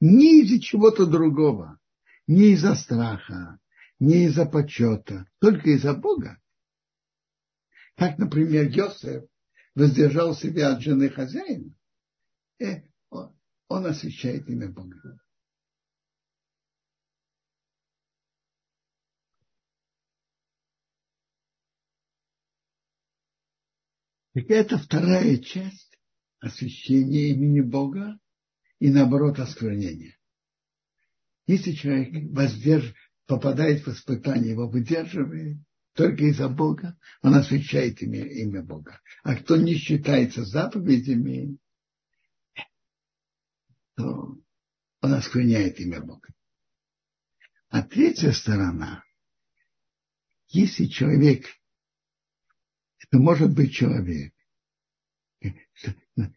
[0.01, 1.79] не из-за чего-то другого,
[2.27, 3.59] не из-за страха,
[3.99, 6.41] не из-за почета, только из-за Бога.
[7.97, 9.25] Как, например, Йосеф
[9.75, 11.75] воздержал себя от жены хозяина,
[12.59, 12.83] э,
[13.69, 15.21] он освещает имя Бога.
[24.33, 25.99] Так это вторая часть
[26.39, 28.19] освящения имени Бога
[28.81, 30.19] и наоборот осквернение.
[31.47, 32.93] Если человек воздерж...
[33.27, 35.59] попадает в испытание, его выдерживает
[35.95, 39.01] только из-за Бога, он освящает имя, имя Бога.
[39.23, 41.59] А кто не считается заповедями,
[43.95, 44.37] то
[45.01, 46.29] он оскверняет имя Бога.
[47.69, 49.05] А третья сторона,
[50.49, 51.47] если человек
[52.99, 54.33] это может быть человек,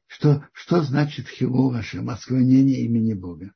[0.07, 3.53] Что, что значит хилу Хашем, осклонение имени Бога?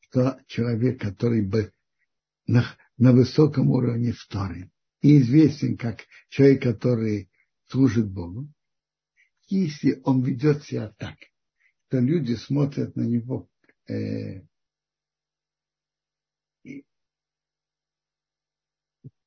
[0.00, 1.72] Что человек, который бы
[2.46, 2.64] на,
[2.98, 7.30] на высоком уровне вторым и известен как человек, который
[7.68, 8.48] служит Богу,
[9.48, 11.16] если он ведет себя так,
[11.88, 13.48] то люди смотрят на него
[13.88, 14.42] э,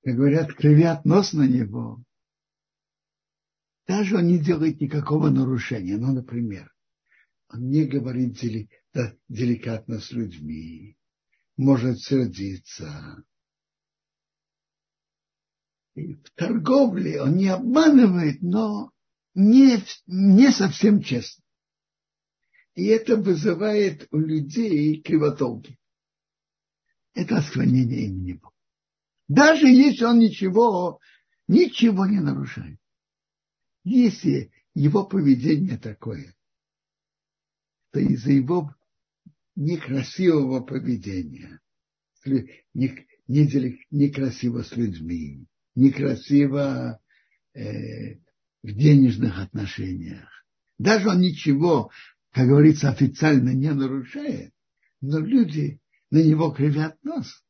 [0.05, 2.03] как говорят, кривят нос на него,
[3.87, 5.97] даже он не делает никакого нарушения.
[5.97, 6.73] Ну, например,
[7.49, 10.97] он не говорит дели, да, деликатно с людьми,
[11.57, 13.23] может сердиться.
[15.93, 18.91] И в торговле он не обманывает, но
[19.33, 21.43] не, не совсем честно.
[22.73, 25.77] И это вызывает у людей кривотолки.
[27.13, 28.53] Это осклонение имени Бога.
[29.29, 30.99] Даже если он ничего,
[31.47, 32.77] ничего не нарушает.
[33.85, 36.35] Если его поведение такое,
[37.91, 38.75] то из-за его
[39.55, 41.61] некрасивого поведения,
[43.27, 46.99] некрасиво с людьми, некрасиво
[47.53, 48.15] э,
[48.63, 50.27] в денежных отношениях.
[50.77, 51.89] Даже он ничего,
[52.31, 54.51] как говорится, официально не нарушает,
[54.99, 55.79] но люди
[56.09, 57.45] на него кривят нос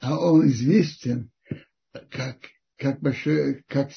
[0.00, 1.30] а он известен
[2.10, 2.38] как,
[2.78, 3.90] как, большой, как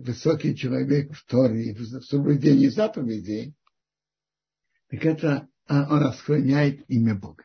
[0.00, 3.54] высокий человек в Торе, в соблюдении заповедей,
[4.88, 7.44] так это а, он расхраняет имя Бога.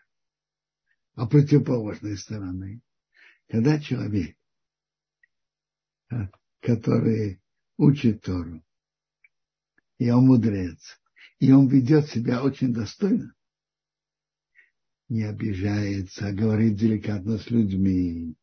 [1.15, 2.81] А противоположной стороны,
[3.49, 4.37] когда человек,
[6.09, 6.29] а,
[6.61, 7.41] который
[7.77, 8.63] учит Тору,
[9.97, 10.79] и он мудрец,
[11.39, 13.35] и он ведет себя очень достойно,
[15.09, 18.35] не обижается, а говорит деликатно с людьми,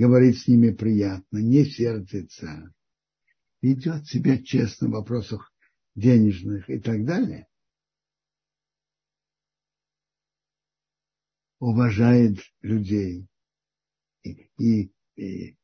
[0.00, 2.72] говорит с ними приятно, не сердится,
[3.60, 5.52] ведет себя честно в вопросах
[5.94, 7.46] денежных и так далее,
[11.58, 13.28] уважает людей
[14.22, 15.58] и, и, и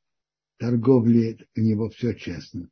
[0.59, 2.71] торговли у него все честно.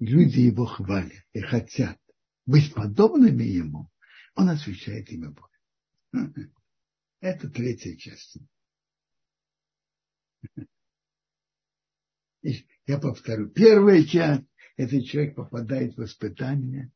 [0.00, 1.98] Люди его хвалят и хотят
[2.44, 3.90] быть подобными ему,
[4.34, 6.52] он освещает имя Бога.
[7.20, 8.36] Это третья часть.
[12.86, 13.48] Я повторю.
[13.50, 14.44] Первая часть–
[14.76, 16.92] это человек попадает в испытание,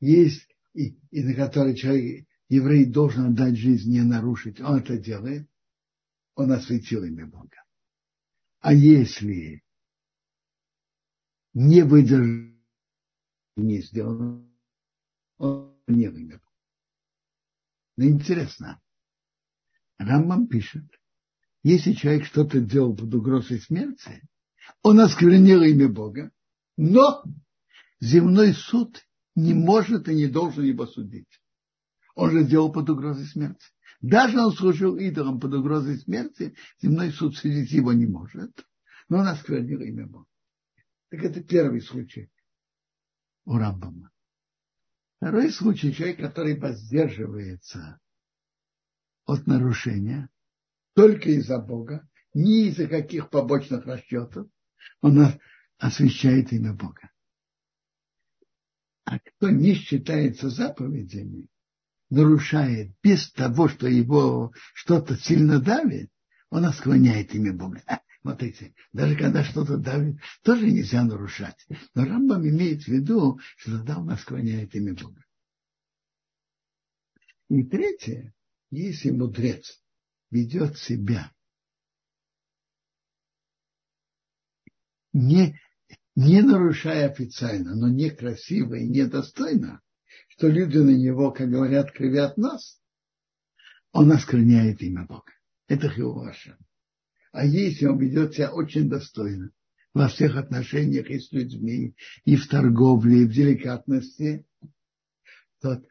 [0.00, 4.60] есть, и, и на который человек, еврей должен отдать жизнь, не нарушить.
[4.60, 5.48] Он это делает,
[6.34, 7.62] он осветил имя Бога.
[8.60, 9.62] А если
[11.54, 12.52] не выдержит,
[13.56, 14.50] не сделано,
[15.38, 16.40] он не вымер.
[17.96, 18.80] Но интересно,
[19.98, 20.90] Рамбам пишет,
[21.62, 24.22] если человек что-то делал под угрозой смерти,
[24.82, 26.32] он осквернил имя Бога,
[26.76, 27.22] но
[28.00, 29.04] земной суд
[29.34, 31.40] не может и не должен его судить.
[32.14, 33.64] Он же делал под угрозой смерти.
[34.00, 38.66] Даже он служил идолом под угрозой смерти, земной суд судить его не может,
[39.08, 40.26] но он осквернил имя Бога.
[41.10, 42.30] Так это первый случай
[43.44, 44.10] у Рамбама.
[45.18, 48.00] Второй случай, человек, который воздерживается
[49.24, 50.28] от нарушения
[50.94, 54.48] только из-за Бога, не из-за каких побочных расчетов,
[55.00, 55.26] он
[55.78, 57.10] освещает имя Бога.
[59.04, 61.48] А кто не считается заповедями,
[62.08, 66.10] нарушает без того, что его что-то сильно давит,
[66.50, 67.82] он осклоняет имя Бога.
[67.86, 71.66] А, смотрите, даже когда что-то давит, тоже нельзя нарушать.
[71.94, 75.24] Но Рамбам имеет в виду, что тогда он склоняет имя Бога.
[77.48, 78.32] И третье,
[78.70, 79.81] если мудрец
[80.32, 81.30] ведет себя
[85.12, 85.60] не,
[86.16, 89.82] не нарушая официально, но некрасиво и недостойно,
[90.28, 92.80] что люди на него, как говорят, кривят нас,
[93.92, 95.30] он оскверняет имя Бога.
[95.68, 96.56] Это Хилваша.
[97.30, 99.52] А если он ведет себя очень достойно
[99.92, 104.46] во всех отношениях и с людьми, и в торговле, и в деликатности,
[105.60, 105.82] то,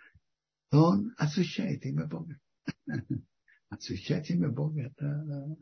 [0.71, 2.39] то он освещает имя Бога.
[3.72, 5.57] Освещать имя Бога– это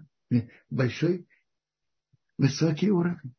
[0.70, 1.26] большой,
[2.38, 3.34] высокий уровень.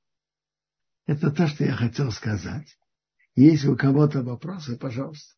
[1.05, 2.79] Это то, что я хотел сказать.
[3.35, 5.35] Если у кого-то вопросы, пожалуйста.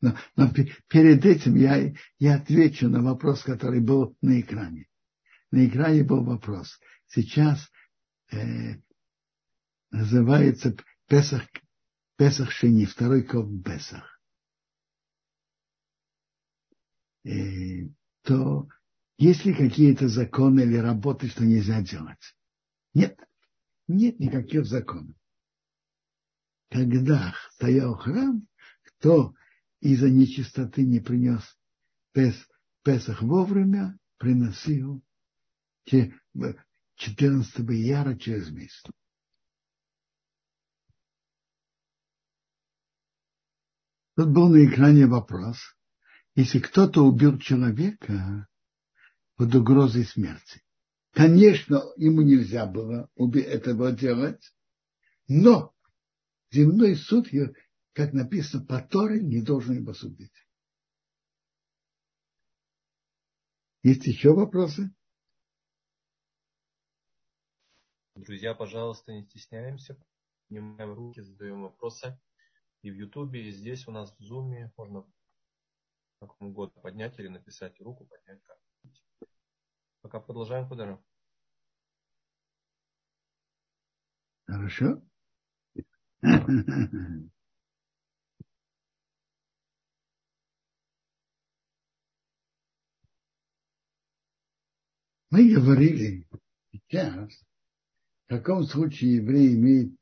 [0.00, 0.50] Но, но
[0.88, 4.90] перед этим я, я отвечу на вопрос, который был на экране
[5.50, 6.78] на экране был вопрос.
[7.06, 7.70] Сейчас
[8.32, 8.76] э,
[9.90, 10.76] называется
[11.06, 11.42] Песах,
[12.16, 14.20] Песах Шини, второй ков Песах.
[18.30, 18.68] То
[19.18, 22.36] есть ли какие-то законы или работы, что нельзя делать?
[22.94, 23.18] Нет.
[23.88, 25.16] нет никаких законов.
[26.70, 28.46] Когда стоял храм,
[28.84, 29.34] кто
[29.80, 31.42] из-за нечистоты не принес
[32.12, 32.36] Пес,
[32.84, 35.02] Песах вовремя, приносил
[35.84, 38.84] 14 яра через месяц.
[44.14, 45.58] Тут был на экране вопрос.
[46.40, 48.48] Если кто-то убил человека
[49.36, 50.62] под угрозой смерти,
[51.10, 54.42] конечно, ему нельзя было этого делать,
[55.28, 55.74] но
[56.50, 57.28] земной суд,
[57.92, 60.32] как написано по Торе, не должен его судить.
[63.82, 64.94] Есть еще вопросы?
[68.14, 70.02] Друзья, пожалуйста, не стесняемся,
[70.48, 72.18] поднимаем руки, задаем вопросы.
[72.80, 75.04] И в Ютубе, и здесь у нас в Зуме можно
[76.20, 78.58] как угодно поднять или написать руку, поднять как.
[80.02, 81.00] Пока продолжаем, Кударов.
[84.46, 85.02] Хорошо.
[95.30, 96.28] Мы говорили
[96.72, 97.32] сейчас,
[98.26, 99.96] в каком случае еврей имеет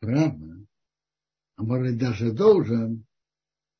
[0.00, 0.66] право,
[1.56, 3.06] а может даже должен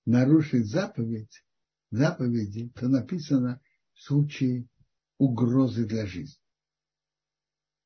[0.06, 1.44] нарушить заповедь,
[1.92, 3.60] заповеди, то написано
[3.92, 4.66] в случае
[5.18, 6.40] угрозы для жизни.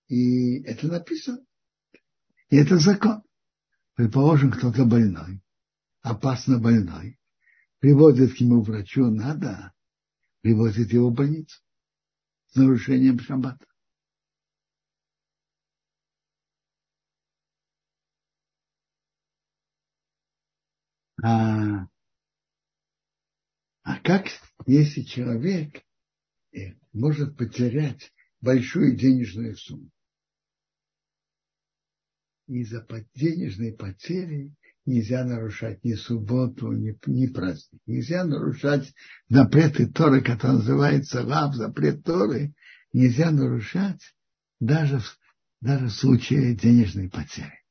[0.09, 1.44] И это написано.
[2.48, 3.22] И это закон.
[3.94, 5.42] Предположим, кто-то больной,
[6.02, 7.18] опасно больной,
[7.80, 9.72] приводит к нему врачу, надо,
[10.42, 11.61] приводит его в больницу
[12.46, 13.66] с нарушением шаббата.
[21.24, 21.88] А,
[23.87, 24.26] а как,
[24.66, 25.80] если человек
[26.53, 29.89] э, может потерять большую денежную сумму?
[32.49, 32.84] Из-за
[33.14, 34.53] денежной потери
[34.87, 37.80] нельзя нарушать ни субботу, ни, ни праздник.
[37.87, 38.93] Нельзя нарушать
[39.28, 42.55] запреты Торы, который называется лав, запрет Торы.
[42.93, 44.03] Нельзя нарушать
[44.59, 45.01] даже,
[45.61, 47.62] даже в случае денежной потери.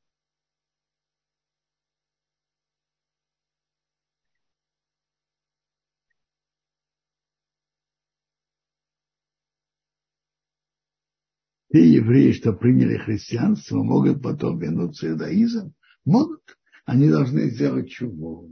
[11.72, 15.74] Те евреи, что приняли христианство, могут потом вернуться в иудаизм?
[16.04, 18.48] Могут они должны сделать чего?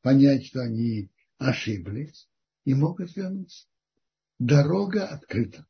[0.00, 2.28] Понять, что они ошиблись
[2.64, 3.66] и могут вернуться.
[4.38, 5.66] Дорога открыта.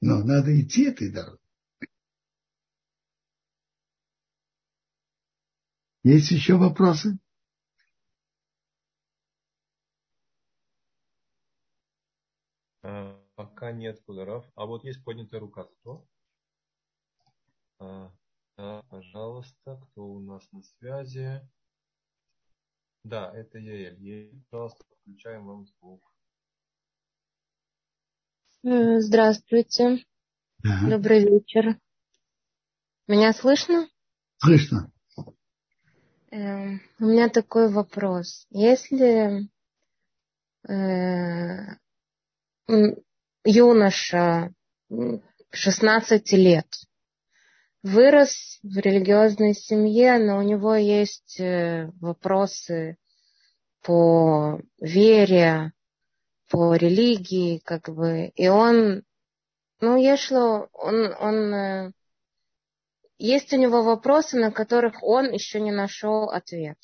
[0.00, 1.38] Но надо идти этой дорогой.
[6.02, 7.18] Есть еще вопросы?
[12.82, 14.50] А, пока нет, Кударов.
[14.54, 15.64] А вот есть поднятая рука.
[15.64, 16.06] Кто?
[17.78, 18.10] А,
[18.56, 21.40] да, пожалуйста, кто у нас на связи?
[23.04, 24.00] Да, это Яэль.
[24.00, 26.10] Яэль, пожалуйста, включаем вам звук.
[28.64, 30.04] Э, здравствуйте.
[30.64, 30.90] Ага.
[30.96, 31.78] Добрый вечер.
[33.06, 33.88] Меня слышно?
[34.38, 34.90] Слышно.
[36.30, 38.46] Э, у меня такой вопрос.
[38.48, 39.50] Если
[40.66, 41.76] э,
[43.44, 44.52] юноша
[45.50, 46.66] 16 лет
[47.82, 52.96] вырос в религиозной семье, но у него есть э, вопросы
[53.82, 55.72] по вере,
[56.48, 59.02] по религии, как бы, и он,
[59.80, 61.92] ну, ешло, он, он, э,
[63.18, 66.78] есть у него вопросы, на которых он еще не нашел ответ.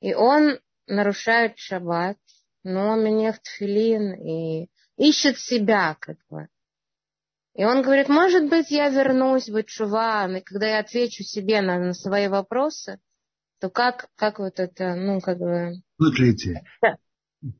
[0.00, 0.58] И он
[0.88, 2.18] нарушает шаббат,
[2.64, 4.68] но он мне в тфилин и
[5.02, 6.48] ищет себя, как бы.
[7.54, 11.78] И он говорит, может быть, я вернусь в Ичува, и когда я отвечу себе на,
[11.78, 12.98] на свои вопросы,
[13.60, 15.82] то как, как вот это, ну, как бы...
[15.96, 16.96] Смотрите, да.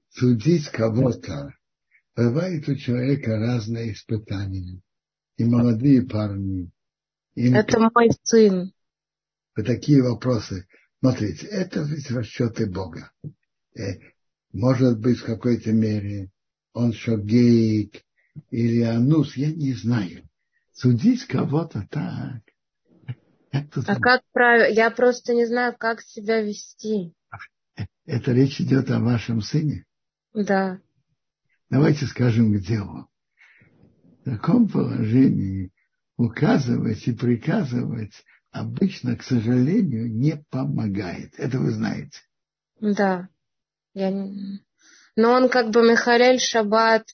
[0.09, 1.55] судить кого-то,
[2.17, 4.81] бывает у человека разные испытания.
[5.37, 6.71] И молодые парни.
[7.35, 8.73] И это мой сын.
[9.57, 10.67] Вот такие вопросы.
[11.01, 13.11] Смотрите, это ведь расчеты Бога.
[13.75, 13.99] Э,
[14.53, 16.32] может быть, в какой-то мере
[16.73, 18.03] он шогейк,
[18.51, 20.29] или анус, я не знаю.
[20.73, 22.43] Судить кого-то так.
[23.51, 24.73] Как а как правильно?
[24.75, 27.15] Я просто не знаю, как себя вести.
[28.07, 29.85] Это речь идет о вашем сыне?
[30.33, 30.81] Да.
[31.69, 33.09] Давайте скажем к делу.
[34.21, 35.71] В таком положении
[36.17, 41.35] указывать и приказывать обычно, к сожалению, не помогает.
[41.37, 42.21] Это вы знаете.
[42.81, 43.29] Да.
[43.95, 44.61] Я не...
[45.17, 47.05] Но он как бы Михалель Шаббат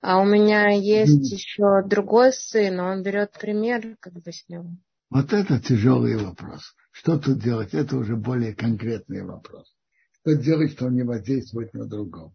[0.00, 1.34] а у меня есть mm.
[1.34, 4.70] еще другой сын, он берет пример как бы с него.
[5.10, 6.74] Вот это тяжелый вопрос.
[6.92, 7.74] Что тут делать?
[7.74, 9.74] Это уже более конкретный вопрос.
[10.12, 12.34] Что делать, что не воздействует на другого?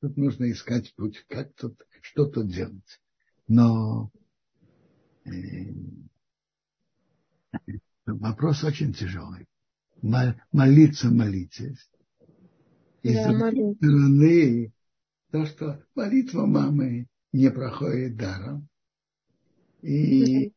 [0.00, 3.00] Тут нужно искать путь, как тут, что тут делать.
[3.46, 4.10] Но
[5.24, 5.30] э,
[8.04, 9.46] вопрос очень тяжелый.
[10.02, 11.88] Молиться, молитесь.
[13.02, 14.72] И с другой стороны,
[15.30, 18.68] то, что молитва мамы не проходит даром.
[19.82, 20.52] И,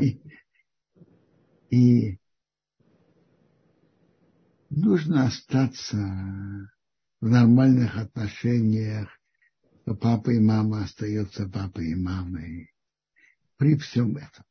[0.00, 0.20] и,
[1.70, 2.18] и
[4.70, 5.96] нужно остаться
[7.20, 9.08] в нормальных отношениях,
[9.82, 12.70] что папа и мама остаются папой и мамой
[13.56, 14.44] при всем этом.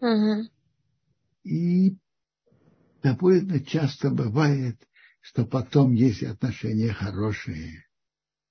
[0.00, 0.48] Угу.
[1.44, 1.96] И
[3.02, 4.76] довольно часто бывает,
[5.24, 7.86] что потом есть отношения хорошие,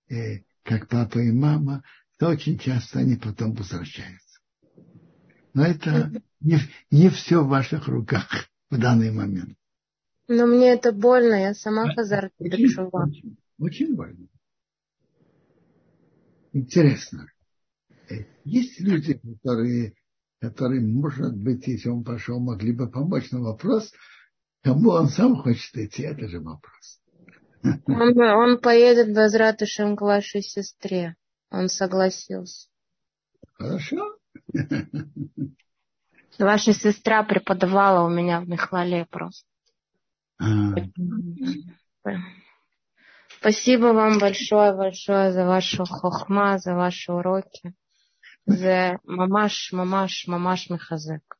[0.09, 1.83] э, как папа и мама,
[2.17, 4.39] то очень часто они потом возвращаются.
[5.53, 6.57] Но это не,
[6.89, 9.55] не все в ваших руках в данный момент.
[10.27, 14.27] Но мне это больно, я сама хазар очень, очень, очень больно.
[16.53, 17.27] Интересно.
[18.09, 19.93] Э, есть люди, которые,
[20.39, 23.91] которые, может быть, если он пошел, могли бы помочь на вопрос,
[24.63, 27.01] кому он сам хочет идти, это же вопрос.
[27.87, 31.15] Он, он поедет без ратышем к вашей сестре.
[31.49, 32.67] Он согласился.
[33.53, 34.17] Хорошо.
[36.39, 39.47] Ваша сестра преподавала у меня в Михлале просто.
[40.39, 40.75] А.
[43.39, 47.73] Спасибо вам большое, большое за вашу хохма, за ваши уроки.
[48.45, 51.37] За мамаш, мамаш, мамаш Михазек.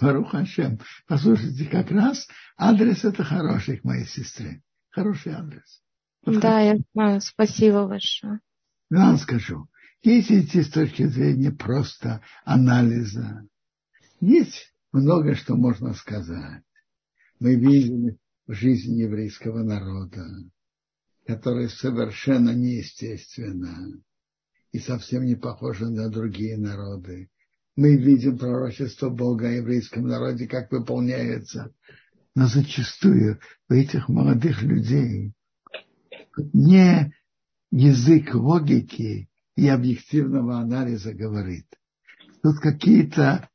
[0.00, 0.78] Барух Хашем.
[1.06, 4.62] Послушайте, как раз адрес это хороший к моей сестре.
[4.90, 5.82] Хороший адрес.
[6.24, 7.20] Да, я знаю.
[7.20, 8.40] Спасибо большое.
[8.90, 9.66] Я вам скажу.
[10.02, 13.46] Если идти с точки зрения просто анализа,
[14.20, 16.62] есть много что можно сказать.
[17.40, 20.26] Мы видим в жизни еврейского народа,
[21.26, 24.00] которая совершенно неестественна
[24.70, 27.30] и совсем не похожа на другие народы.
[27.76, 31.74] Мы видим пророчество Бога о еврейском народе, как выполняется.
[32.34, 35.32] Но зачастую у этих молодых людей
[36.52, 37.14] не
[37.70, 41.66] язык логики и объективного анализа говорит.
[42.42, 43.48] Тут какие-то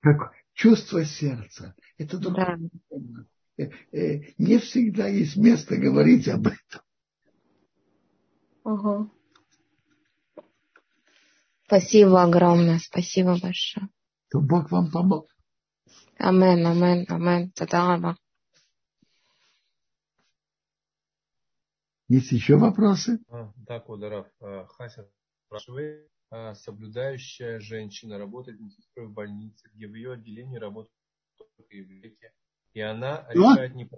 [0.00, 1.74] как чувство сердца.
[1.96, 2.58] Это другое.
[2.90, 3.24] Да.
[3.58, 6.80] Э, э, не всегда есть место говорить об этом.
[8.64, 9.10] Угу.
[11.68, 13.90] Спасибо огромное, спасибо большое.
[14.30, 15.28] То Бог вам помог.
[16.16, 17.50] Амен, амен, амен.
[17.50, 18.16] Тадаба.
[22.08, 23.18] Есть еще вопросы?
[23.28, 24.26] А, да, Кударов.
[24.40, 25.10] А, Хася
[25.44, 30.96] спрашивает, а, соблюдающая женщина работает медсестрой в больнице, где в ее отделении работают
[31.36, 32.32] только еврейки,
[32.72, 33.90] и она решает не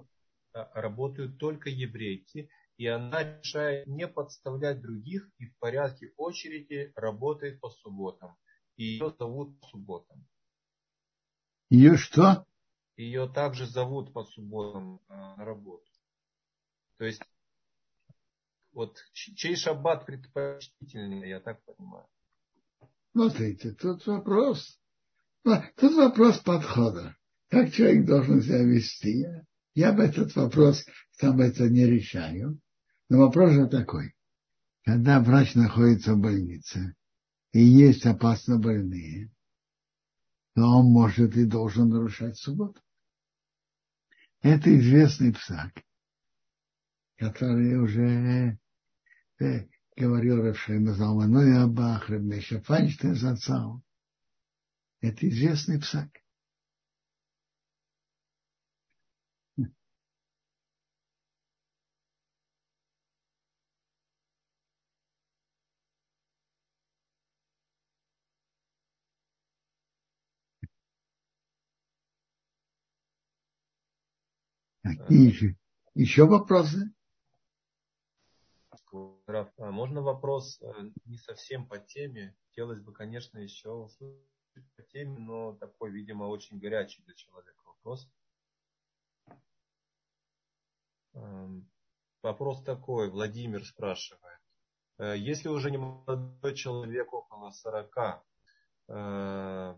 [0.75, 2.51] работают только еврейки,
[2.81, 8.39] и она решает не подставлять других и в порядке очереди работает по субботам.
[8.77, 10.27] И ее зовут по субботам.
[11.69, 12.47] Ее что?
[12.97, 15.85] Ее также зовут по субботам на работу.
[16.97, 17.21] То есть
[18.73, 22.07] вот чей шаббат предпочтительнее, я так понимаю.
[23.13, 24.81] Смотрите, тут вопрос.
[25.43, 27.15] Тут вопрос подхода.
[27.51, 29.27] Как человек должен себя вести?
[29.75, 32.59] Я бы этот вопрос сам это не решаю.
[33.11, 34.15] Но вопрос же такой.
[34.85, 36.97] Когда врач находится в больнице
[37.53, 39.31] и есть опасно больные,
[40.55, 42.81] то он может и должен нарушать субботу.
[44.41, 45.73] Это известный псак
[47.21, 48.59] который уже
[49.41, 53.83] э, говорил Равшема Залманой Абах, Рабмеша Файнштейн зацал.
[55.03, 56.09] Это известный псак.
[74.99, 75.57] Какие
[75.95, 76.93] еще вопросы?
[79.33, 80.73] А можно вопрос э,
[81.05, 82.37] не совсем по теме?
[82.49, 84.25] Хотелось бы, конечно, еще услышать
[84.77, 88.11] по теме, но такой, видимо, очень горячий для человека вопрос.
[91.15, 91.71] Эм,
[92.23, 94.41] вопрос такой, Владимир спрашивает.
[94.99, 98.25] Э, если уже не молодой человек около 40,
[98.89, 99.75] э,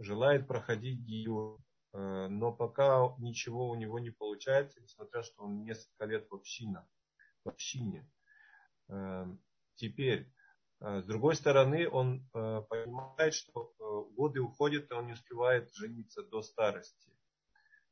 [0.00, 1.58] желает проходить гию,
[1.92, 6.86] но пока ничего у него не получается, несмотря что он несколько лет в общине,
[7.44, 8.08] в общине.
[8.88, 9.40] Эм,
[9.76, 10.32] теперь,
[10.80, 13.74] С другой стороны, он понимает, что
[14.16, 17.12] годы уходят, и он не успевает жениться до старости.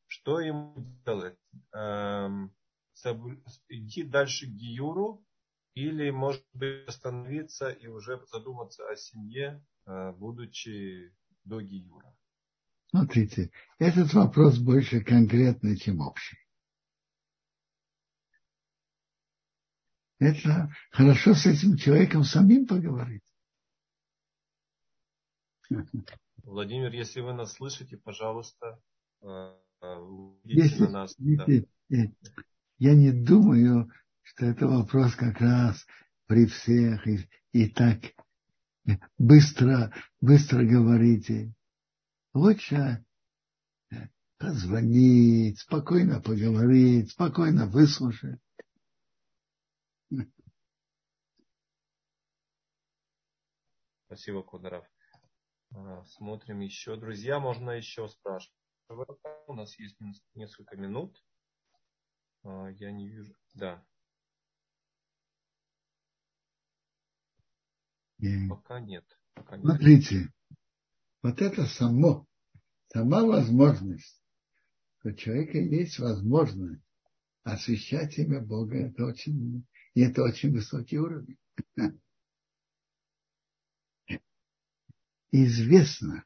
[0.09, 0.75] Что ему
[1.07, 1.39] делать?
[1.73, 2.55] Эм,
[3.69, 5.25] идти дальше к Гиюру
[5.75, 12.18] или, может быть, остановиться и уже задуматься о семье, будучи до Гиюра?
[12.91, 16.39] Смотрите, этот вопрос больше конкретный, чем общий.
[20.19, 23.23] Это хорошо с этим человеком самим поговорить.
[26.43, 28.81] Владимир, если вы нас слышите, пожалуйста,
[29.21, 29.55] э,
[30.45, 31.15] если, на нас.
[31.19, 32.13] Если, да.
[32.79, 35.87] Я не думаю, что это вопрос как раз
[36.27, 37.99] при всех и, и так
[39.19, 41.53] быстро, быстро говорите.
[42.39, 43.05] Лучше
[44.39, 48.41] позвонить, спокойно поговорить, спокойно выслушать.
[54.07, 54.87] Спасибо, Кударов.
[55.75, 56.95] А, смотрим еще.
[56.95, 58.55] Друзья, можно еще спрашивать.
[59.49, 59.99] У нас есть
[60.35, 61.21] несколько минут.
[62.45, 63.35] А, я не вижу.
[63.55, 63.85] Да.
[68.19, 68.49] И...
[68.49, 69.05] Пока нет.
[69.35, 69.67] Пока нет.
[69.67, 70.33] Смотрите,
[71.23, 72.28] вот это само,
[72.93, 74.23] сама возможность,
[75.05, 76.83] у человека есть возможность
[77.45, 79.65] освещать имя Бога, это очень,
[79.95, 81.39] и это очень высокий уровень.
[85.31, 86.25] Известно,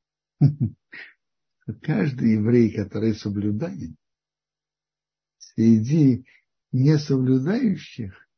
[0.40, 3.94] что каждый еврей, который соблюдает,
[5.38, 6.26] среди
[6.72, 8.28] несоблюдающих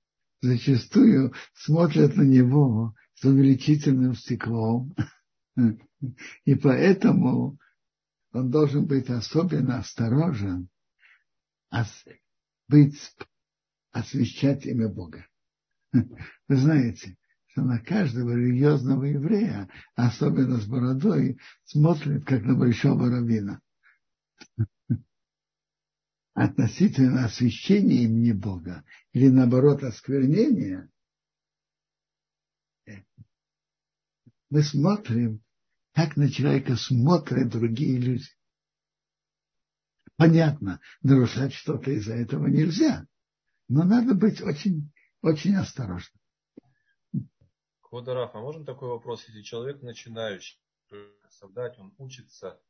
[0.40, 4.94] зачастую смотрят на него с увеличительным стеклом.
[6.44, 7.58] И поэтому
[8.36, 10.68] он должен быть особенно осторожен,
[12.68, 13.16] быть,
[13.92, 15.26] освещать имя Бога.
[15.92, 17.16] Вы знаете,
[17.46, 23.62] что на каждого религиозного еврея, особенно с бородой, смотрит как на большого раввина.
[26.34, 30.90] Относительно освящения имени Бога или наоборот осквернения,
[34.50, 35.42] мы смотрим,
[35.96, 38.28] как на человека смотрят другие люди.
[40.16, 43.06] Понятно, нарушать что-то из-за этого нельзя,
[43.68, 44.92] но надо быть очень,
[45.22, 46.20] очень осторожным.
[47.80, 49.26] Квадараф, а можно такой вопрос?
[49.26, 50.60] Если человек начинающий
[51.30, 52.60] создать, он учится,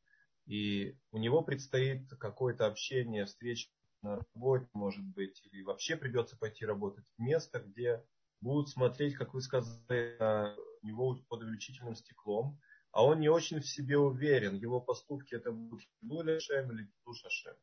[0.45, 3.69] и у него предстоит какое-то общение, встреча
[4.03, 8.05] на работе, может быть, или вообще придется пойти работать в место, где
[8.39, 12.57] будут смотреть, как вы сказали, на него под увеличительным стеклом,
[12.97, 17.29] а он не очень в себе уверен, его поступки это будут Хилуля Шем или Душа
[17.29, 17.53] Шем.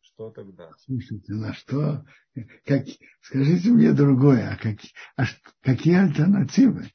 [0.00, 0.72] Что тогда?
[0.78, 2.04] Слушайте, на что?
[2.64, 2.84] Как,
[3.20, 4.80] скажите мне другое, а, как,
[5.14, 5.22] а
[5.60, 6.90] какие альтернативы?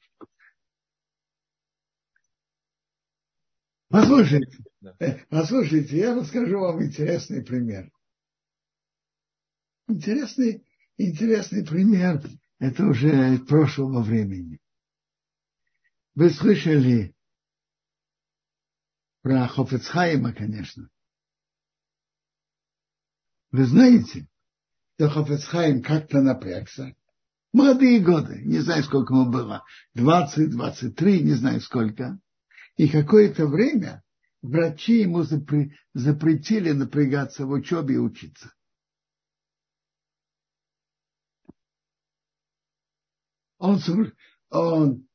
[3.88, 4.94] Послушайте, да.
[4.98, 7.90] Э, послушайте, я расскажу вам интересный пример.
[9.88, 10.62] Интересный,
[10.98, 12.22] интересный пример
[12.58, 14.60] это уже прошлого времени.
[16.14, 17.15] Вы слышали
[19.26, 20.88] про Хофецхайма, конечно.
[23.50, 24.28] Вы знаете,
[24.94, 26.94] что Хофецхайм как-то напрягся.
[27.52, 29.64] Молодые годы, не знаю, сколько ему было,
[29.94, 32.20] 20, 23, не знаю сколько.
[32.76, 34.04] И какое-то время
[34.42, 35.24] врачи ему
[35.92, 38.52] запретили напрягаться в учебе и учиться.
[43.58, 43.80] он,
[44.50, 45.08] он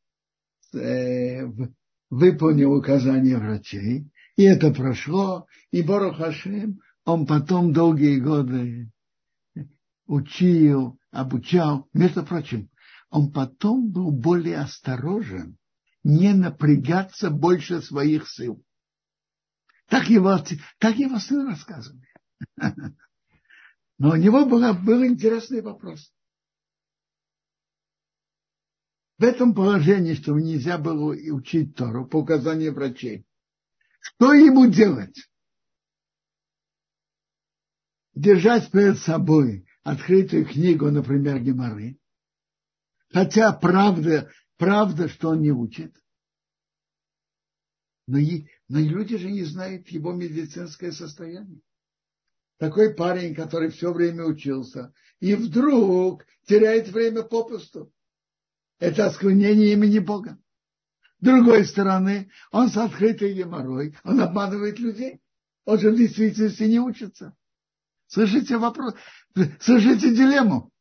[0.74, 1.45] э,
[2.12, 8.91] выполнил указания врачей, и это прошло, и Борох Хашем, он потом долгие годы
[10.05, 11.88] учил, обучал.
[11.93, 12.70] Между прочим,
[13.09, 15.57] он потом был более осторожен,
[16.03, 18.64] не напрягаться больше своих сил.
[19.88, 20.38] Так его,
[20.80, 22.05] так его сын рассказывает.
[23.97, 26.12] Но у него был, был интересный вопрос
[29.22, 33.24] в этом положении, что нельзя было учить Тору по указанию врачей,
[34.00, 35.16] что ему делать?
[38.16, 42.00] Держать перед собой открытую книгу, например, Геморы,
[43.10, 45.96] хотя правда, правда, что он не учит.
[48.08, 51.62] Но, и, но и люди же не знают его медицинское состояние.
[52.58, 57.94] Такой парень, который все время учился, и вдруг теряет время попусту
[58.82, 60.38] это осквернение имени Бога.
[61.22, 65.22] С другой стороны, он с открытой геморрой, он обманывает людей.
[65.66, 67.36] Он же в действительности не учится.
[68.08, 68.96] Слышите вопрос?
[69.60, 70.72] Слышите дилемму?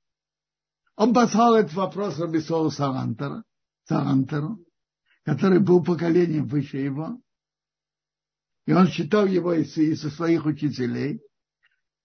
[0.97, 3.45] Он послал этот вопрос Рабисолу Салантера.
[3.85, 4.65] Саантеру,
[5.25, 7.21] который был поколением выше его,
[8.67, 11.21] и он считал его из, из своих учителей.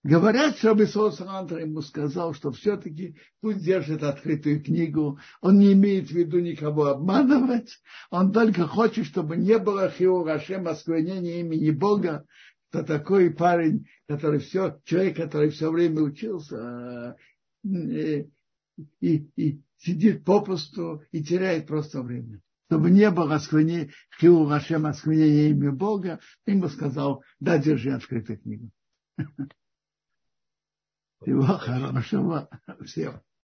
[0.05, 6.09] Говорят, что Абисол Саантер ему сказал, что все-таки пусть держит открытую книгу, он не имеет
[6.09, 7.81] в виду никого обманывать,
[8.11, 12.23] он только хочет, чтобы не было Хиурашем осквернения имени Бога,
[12.69, 17.17] что такой парень, который все, человек, который все время учился,
[17.63, 18.29] и,
[19.01, 22.41] и, и сидит попусту и теряет просто время.
[22.67, 23.89] Чтобы не было осквернения,
[24.19, 28.69] Хиу Рашем осквернения имя Бога, ему сказал, да, держи открытую книгу.
[31.21, 32.49] Всего хорошего
[32.85, 33.25] всем.